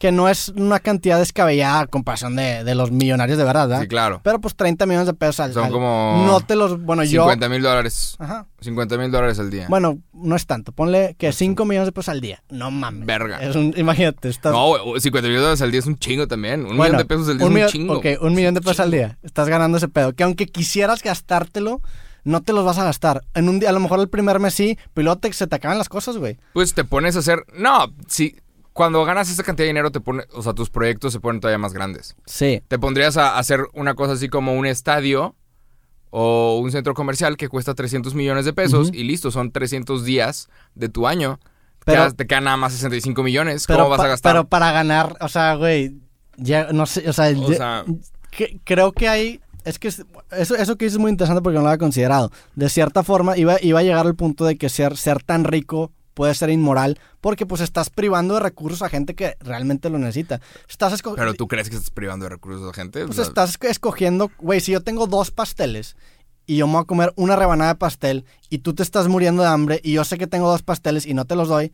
[0.02, 3.84] Que no es una cantidad descabellada a comparación de, de los millonarios de verdad, ¿verdad?
[3.84, 4.20] Sí, claro.
[4.24, 6.82] Pero pues 30 millones de pesos al Son al- como No te los...
[6.84, 7.22] Bueno, yo...
[7.22, 8.16] 50 mil dólares.
[8.18, 8.48] Ajá.
[8.62, 9.68] 50 mil dólares al día.
[9.70, 10.72] Bueno, no es tanto.
[10.72, 12.42] Ponle que 5 millones de pesos al día.
[12.50, 13.06] No mames.
[13.06, 13.38] Verga.
[13.44, 14.52] Es un, imagínate, estás...
[14.54, 16.62] No, güey, 50 mil dólares al día es un chingo también.
[16.62, 17.98] Un Bueno, millón de pesos al día un es un chingo.
[18.00, 19.20] Ok, un millón de pesos al día.
[19.22, 20.14] Estás ganando ese pedo.
[20.14, 21.80] Que aunque quisieras gastártelo,
[22.24, 23.22] no te los vas a gastar.
[23.36, 25.56] En un día, a lo mejor el primer mes sí, pero luego te- se te
[25.58, 26.40] acaban las cosas, güey.
[26.54, 27.46] Pues te pones a hacer.
[27.56, 28.36] No, si.
[28.74, 31.58] Cuando ganas esa cantidad de dinero, te pone, o sea, tus proyectos se ponen todavía
[31.58, 32.16] más grandes.
[32.26, 32.62] Sí.
[32.68, 35.36] Te pondrías a hacer una cosa así como un estadio
[36.10, 40.50] o un centro comercial que cuesta 300 millones de pesos y listo, son 300 días
[40.76, 41.40] de tu año.
[41.86, 43.66] Pero- Quedas- te quedan nada más 65 millones.
[43.68, 44.34] ¿Cómo vas a gastar?
[44.34, 45.96] pero para ganar, o sea, güey,
[46.38, 47.86] ya, no sé, o sea, O ya- sea-
[48.30, 51.56] que- creo que hay, es que es- eso, eso que dices es muy interesante porque
[51.58, 52.32] no lo había considerado.
[52.56, 55.92] De cierta forma, iba, iba a llegar al punto de que ser, ser tan rico
[56.14, 60.42] puede ser inmoral porque pues estás privando de recursos a gente que realmente lo necesita.
[60.70, 63.06] Estás Pero tú crees que estás privando de recursos a gente.
[63.06, 65.96] Pues O sea, estás escogiendo, güey, si yo tengo dos pasteles
[66.46, 69.44] y yo me voy a comer una rebanada de pastel y tú te estás muriendo
[69.44, 71.72] de hambre y yo sé que tengo dos pasteles y no te los doy,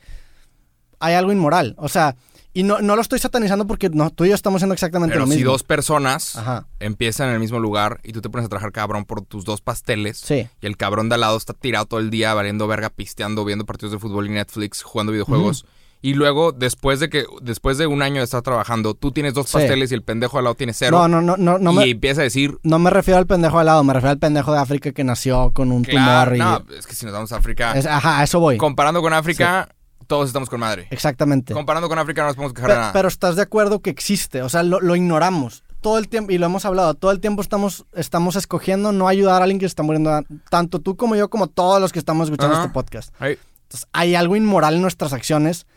[1.00, 1.76] hay algo inmoral.
[1.78, 2.16] O sea,
[2.54, 5.26] y no, no lo estoy satanizando porque no, tú y yo estamos haciendo exactamente Pero
[5.26, 5.52] lo si mismo.
[5.52, 6.66] dos personas Ajá.
[6.80, 9.62] empiezan en el mismo lugar y tú te pones a trabajar cabrón por tus dos
[9.62, 10.48] pasteles Sí.
[10.62, 13.66] y el cabrón de al lado está tirado todo el día valiendo verga, pisteando, viendo
[13.66, 15.66] partidos de fútbol y Netflix, jugando videojuegos.
[16.00, 19.48] Y luego, después de que, después de un año de estar trabajando, tú tienes dos
[19.50, 19.54] Sí.
[19.58, 20.96] pasteles y el pendejo al lado tiene cero.
[20.96, 23.58] No, no, no, no, no y me, empieza a decir, no me refiero al pendejo
[23.58, 26.70] al lado, me refiero al pendejo de África que nació con un claro, tumor y...
[26.70, 28.58] no, es que si nos vamos a África, es- ajá, eso voy.
[28.58, 29.70] comparando con África,
[30.08, 30.88] todos estamos con madre.
[30.90, 31.54] Exactamente.
[31.54, 32.94] Comparando con África no nos podemos quejar Pe- de nada.
[32.94, 35.64] pero estás de acuerdo que existe, o sea, lo, lo ignoramos.
[35.82, 39.42] Todo el tiempo, y lo hemos hablado, todo el tiempo estamos, estamos escogiendo no ayudar
[39.42, 42.28] a alguien que se está muriendo, tanto tú como yo, como todos los que estamos
[42.30, 43.14] escuchando este podcast.
[43.22, 45.68] Entonces, hay algo inmoral en nuestras acciones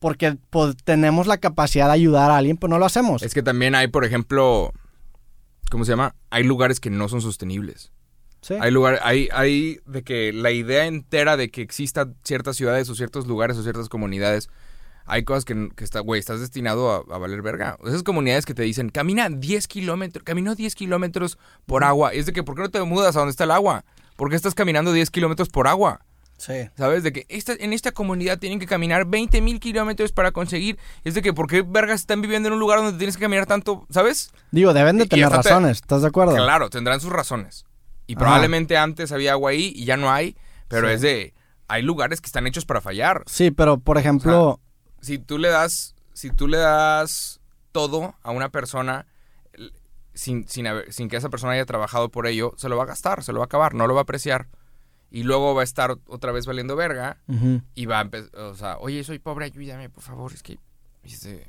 [0.00, 3.22] porque pues, tenemos la capacidad de ayudar a alguien, pero no lo hacemos.
[3.22, 4.72] es que también hay, por ejemplo,
[5.70, 6.14] ¿cómo se llama?
[6.30, 7.92] Hay lugares que no son sostenibles.
[8.44, 8.56] Sí.
[8.60, 12.94] Hay lugar, hay, hay de que la idea entera de que existan ciertas ciudades o
[12.94, 14.50] ciertos lugares o ciertas comunidades,
[15.06, 17.78] hay cosas que, que está, güey, estás destinado a, a valer verga.
[17.86, 22.12] Esas comunidades que te dicen, camina 10 kilómetros, caminó 10 kilómetros por agua.
[22.12, 23.86] Es de que, ¿por qué no te mudas a donde está el agua?
[24.16, 26.02] ¿Por qué estás caminando 10 kilómetros por agua?
[26.36, 26.68] Sí.
[26.76, 27.02] ¿Sabes?
[27.02, 30.78] De que esta, en esta comunidad tienen que caminar 20 mil kilómetros para conseguir.
[31.02, 33.46] Es de que, ¿por qué vergas están viviendo en un lugar donde tienes que caminar
[33.46, 33.86] tanto?
[33.88, 34.32] ¿Sabes?
[34.50, 36.34] Digo, deben de tener razones, ¿estás de acuerdo?
[36.34, 37.64] Claro, tendrán sus razones.
[38.06, 38.20] Y Ajá.
[38.24, 40.36] probablemente antes había agua ahí y ya no hay,
[40.68, 40.94] pero Sí.
[40.94, 41.34] es de
[41.68, 43.22] hay lugares que están hechos para fallar.
[43.26, 44.60] Sí, pero por ejemplo,
[45.00, 47.40] Si tú le das si tú le das
[47.72, 49.06] todo a una persona
[50.14, 52.86] sin, sin, haber- sin que esa persona haya trabajado por ello, se lo va a
[52.86, 54.48] gastar, se lo va a acabar, no lo va a apreciar.
[55.10, 57.18] Y luego va a estar otra vez valiendo verga
[57.74, 60.58] y va a empezar, o sea, oye, soy pobre, ayúdame, por favor, es que
[61.04, 61.40] sí.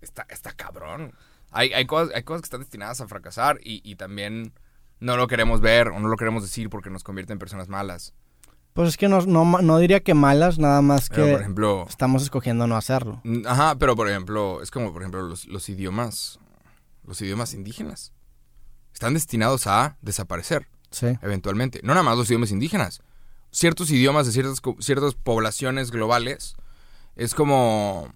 [0.00, 1.12] está, está cabrón.
[1.52, 4.52] Hay, hay, cosas, hay cosas que están destinadas a fracasar y, y también
[5.00, 8.14] no lo queremos ver o no lo queremos decir porque nos convierte en personas malas.
[8.72, 11.86] Pues es que no, no, no diría que malas, nada más Pero, que por ejemplo,
[11.88, 13.20] estamos escogiendo no hacerlo.
[13.46, 16.38] ajá, pero por ejemplo, es como por ejemplo los, los idiomas,
[17.04, 18.12] los idiomas indígenas.
[18.92, 21.06] Están destinados a desaparecer Sí.
[21.22, 21.80] eventualmente.
[21.82, 23.00] No nada más los idiomas indígenas.
[23.52, 26.54] Ciertos idiomas de ciertas, ciertas poblaciones globales
[27.16, 28.12] es como,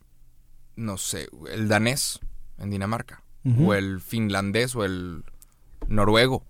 [0.76, 2.20] no sé, el danés
[2.59, 3.22] en Dinamarca.
[3.61, 5.24] O el finlandés o el
[5.89, 6.45] noruego.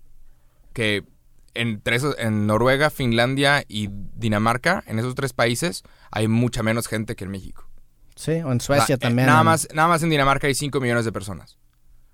[0.75, 1.05] Que
[1.53, 7.15] entre esos, en Noruega, Finlandia y Dinamarca, en esos tres países, hay mucha menos gente
[7.15, 7.67] que en México.
[8.15, 9.27] Sí, o en O sea, Suecia eh, también.
[9.27, 11.57] Nada más, nada más en Dinamarca hay 5 millones de personas.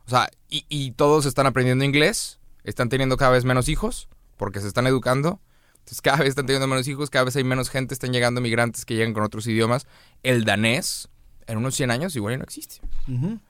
[0.05, 4.59] O sea, y, y todos están aprendiendo inglés, están teniendo cada vez menos hijos, porque
[4.62, 5.41] se están educando,
[5.80, 8.86] Entonces cada vez están teniendo menos hijos, cada vez hay menos gente, están llegando migrantes
[8.86, 9.88] que llegan con otros idiomas.
[10.22, 11.09] El danés,
[11.47, 12.80] en unos 100 años, igual ya no existe.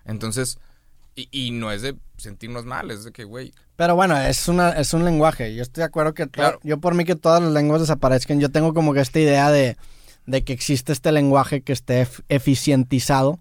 [0.05, 0.57] Entonces,
[1.15, 4.69] y, y no es de sentirnos mal, es de que, güey, Pero bueno, es, una,
[4.71, 5.55] es un lenguaje.
[5.55, 6.59] Yo estoy de acuerdo que Claro.
[6.63, 8.39] yo por mí que todas las lenguas desaparezcan.
[8.39, 9.75] Yo tengo como que esta idea de,
[10.27, 13.39] de que existe este lenguaje que esté ef- eficientizado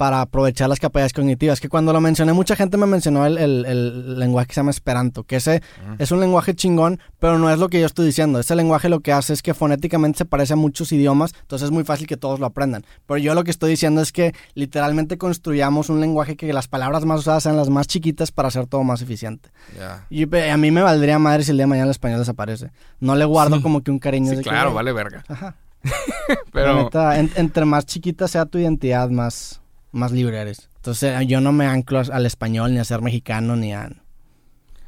[0.00, 1.60] para aprovechar las capacidades cognitivas.
[1.60, 4.70] Que cuando lo mencioné, mucha gente me mencionó el, el- el lenguaje que se llama
[4.70, 5.60] Esperanto, que ese
[5.98, 8.40] es un lenguaje chingón, pero no es lo que yo estoy diciendo.
[8.40, 11.70] Ese lenguaje lo que hace es que fonéticamente se parece a muchos idiomas, entonces es
[11.70, 12.82] muy fácil que todos lo aprendan.
[13.06, 17.04] Pero yo lo que estoy diciendo es que literalmente construyamos un lenguaje que las palabras
[17.04, 19.50] más usadas sean las más chiquitas para hacer todo más eficiente.
[19.78, 20.06] ya.
[20.08, 22.70] Y pe- a mí me valdría madre si el día de mañana el español desaparece.
[23.00, 25.24] No le guardo como que un cariño Sí, de claro, vale verga.
[25.28, 25.56] Ajá.
[26.52, 29.60] Pero, neta, en- entre más chiquita sea tu identidad, más,
[29.92, 30.68] más libre eres.
[30.76, 33.90] Entonces yo no me anclo al español, ni a ser mexicano, ni a...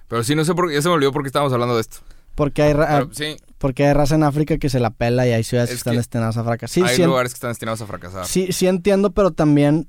[0.08, 1.80] pero sí, no sé por qué, ya se me olvidó por qué estábamos hablando de
[1.82, 1.98] esto.
[2.34, 5.32] Porque hay, ra- Pero, sí, porque hay raza en África que se la pela y
[5.32, 6.70] hay ciudades que Es están que destinadas a fracasar.
[6.72, 8.26] Sí, hay sí, en- lugares que están destinados a fracasar.
[8.26, 9.88] sí, sí entiendo, pero también...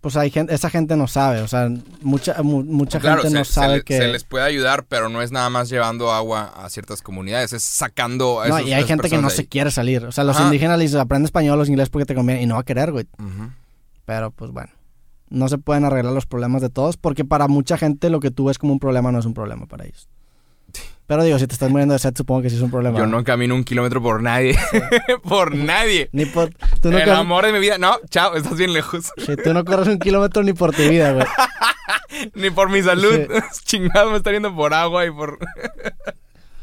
[0.00, 1.68] Pues hay gente, esa gente no sabe, o sea,
[2.00, 3.98] mucha, mu- mucha Claro, gente se, no sabe que...
[3.98, 7.62] se les puede ayudar, pero no es nada más llevando agua a ciertas comunidades, es
[7.62, 10.06] sacando a No, esos- y hay gente que no se quiere salir.
[10.06, 10.46] O sea, los Ajá.
[10.46, 12.92] indígenas les dicen, aprende español o inglés porque te conviene y no va a querer,
[12.92, 13.06] güey.
[13.18, 13.50] Ujú.
[14.10, 14.72] Pero pues bueno,
[15.28, 18.46] no se pueden arreglar los problemas de todos porque para mucha gente lo que tú
[18.46, 20.08] ves como un problema no es un problema para ellos.
[21.06, 22.98] Pero digo, si te estás muriendo de sed, supongo que sí es un problema.
[22.98, 24.58] Yo no camino un kilómetro por nadie.
[25.22, 26.08] por nadie.
[26.10, 26.52] Ni por...
[26.82, 27.78] Tú no, El amor de mi vida.
[27.78, 29.12] No, chao, estás bien lejos.
[29.16, 31.26] Sí, tú no corres un kilómetro ni por tu vida, güey.
[32.34, 33.28] Ni por mi salud.
[33.64, 35.38] Chingado, me está yendo por agua y por.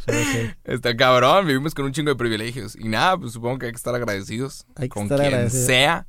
[0.06, 0.50] Sí, sí.
[0.66, 2.76] Está cabrón, vivimos con un chingo de privilegios.
[2.76, 5.66] Y nada, pues supongo que hay que estar agradecidos Hay que con estar quien agradecidos.
[5.66, 6.08] sea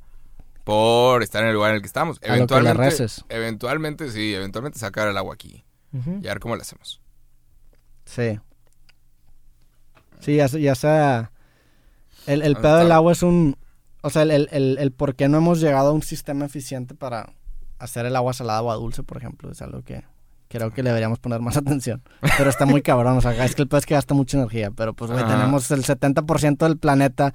[0.69, 2.17] por estar en el lugar en el que estamos.
[2.17, 3.25] A lo que le Eventualmente, reces.
[3.27, 5.65] eventualmente, sí, eventualmente sacar el agua aquí.
[5.91, 7.01] Y a ver cómo lo hacemos.
[8.05, 8.39] Sí.
[10.19, 11.31] Sí, ya, ya sea...
[12.27, 13.57] El, el ¿Dónde pedo del agua es un...
[14.01, 16.93] O sea, el, el, el, el por qué no hemos llegado a un sistema eficiente
[16.93, 17.33] para
[17.79, 20.03] hacer el agua salada o agua dulce, por ejemplo, es algo que
[20.49, 22.03] creo que le deberíamos poner más atención.
[22.37, 24.69] Pero está muy cabrón, o sea, es que el pedo es que gasta mucha energía,
[24.69, 27.33] pero pues, güey, tenemos el 70% del planeta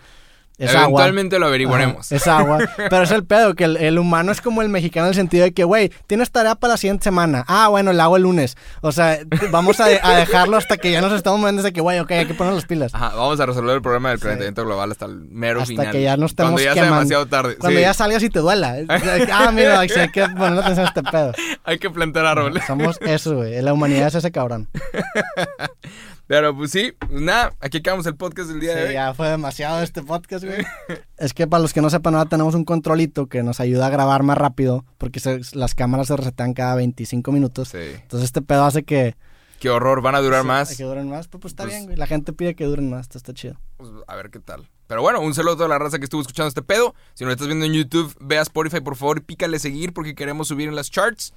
[0.59, 0.85] es agua.
[1.03, 2.07] Eventualmente lo averiguaremos.
[2.13, 2.59] Ajá, es agua.
[2.77, 5.45] Pero es el pedo, que el, el humano es como el mexicano en el sentido
[5.45, 7.45] de que, güey, tienes tarea para la siguiente semana.
[7.49, 8.57] Ah, bueno, la hago el lunes.
[8.81, 9.19] O sea,
[9.51, 12.27] vamos a, a dejarlo hasta que ya nos estamos moviendo de que, güey, ok, hay
[12.27, 12.95] que poner las pilas.
[12.95, 14.23] Ajá, vamos a resolver el problema del Sí.
[14.25, 15.91] calentamiento global hasta el mero Hasta final.
[15.91, 17.57] que ya no estemos Cuando ya sea demasiado tarde.
[17.57, 17.83] Cuando sí.
[17.85, 18.77] ya salgas y te duela.
[19.33, 21.33] Ah, mira, sí, hay que poner atención a este pedo.
[21.65, 22.63] Hay que plantar árboles.
[22.67, 23.61] Somos eso, güey.
[23.61, 24.69] La humanidad es ese cabrón.
[26.27, 28.95] Pero pues sí, pues, nada, aquí acabamos el podcast del día de Sí, hoy.
[28.95, 30.65] ya fue demasiado este podcast, güey.
[31.19, 33.91] es que para los que no sepan, ahora tenemos un controlito que nos ayuda a
[33.91, 37.69] grabar más rápido porque se- las cámaras se resetean cada 25 minutos.
[37.69, 37.79] Sí.
[37.79, 39.17] Entonces este pedo hace que...
[39.61, 40.77] Qué horror, van a durar Sí, más.
[40.77, 41.29] Que duren más.
[41.29, 41.97] Pues, pues está Pues- bien, güey.
[41.97, 43.03] La gente pide que duren más.
[43.03, 43.59] Esto está chido.
[43.77, 44.69] Pues, a ver qué tal.
[44.87, 46.95] Pero bueno, un saludo a toda la raza que estuvo escuchando este pedo.
[47.15, 50.15] Si nos estás viendo en YouTube, ve a Spotify, por favor, y pícale seguir porque
[50.15, 51.33] queremos subir en las charts.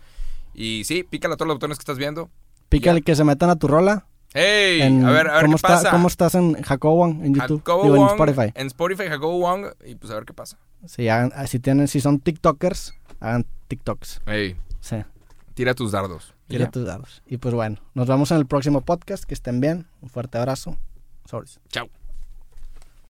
[0.53, 2.29] Y sí, pícale a todos los botones que estás viendo.
[2.67, 4.05] Pícale que se metan a tu rola.
[4.33, 4.81] ¡Hey!
[4.81, 5.91] en- a ver, a ver ¿cómo qué está- pasa.
[5.91, 7.59] ¿Cómo estás en Jacobo Wong en YouTube?
[7.59, 8.51] Jacobo Digo, en Wong, Spotify.
[8.55, 9.65] En Spotify, Jacobo Wong.
[9.85, 10.57] Y pues a ver qué pasa.
[10.85, 14.21] Sí, hagan- ah, si, tienen, si son TikTokers, hagan TikToks.
[14.25, 14.97] Hey, Sí,
[15.53, 16.33] tira tus dardos.
[16.47, 16.71] ¿Y tira ya?
[16.71, 17.23] tus dados.
[17.25, 19.23] Y pues bueno, nos vemos en el próximo podcast.
[19.25, 19.87] Que estén bien.
[20.01, 20.77] Un fuerte abrazo.
[21.25, 21.59] Sobres.
[21.69, 21.89] Chao.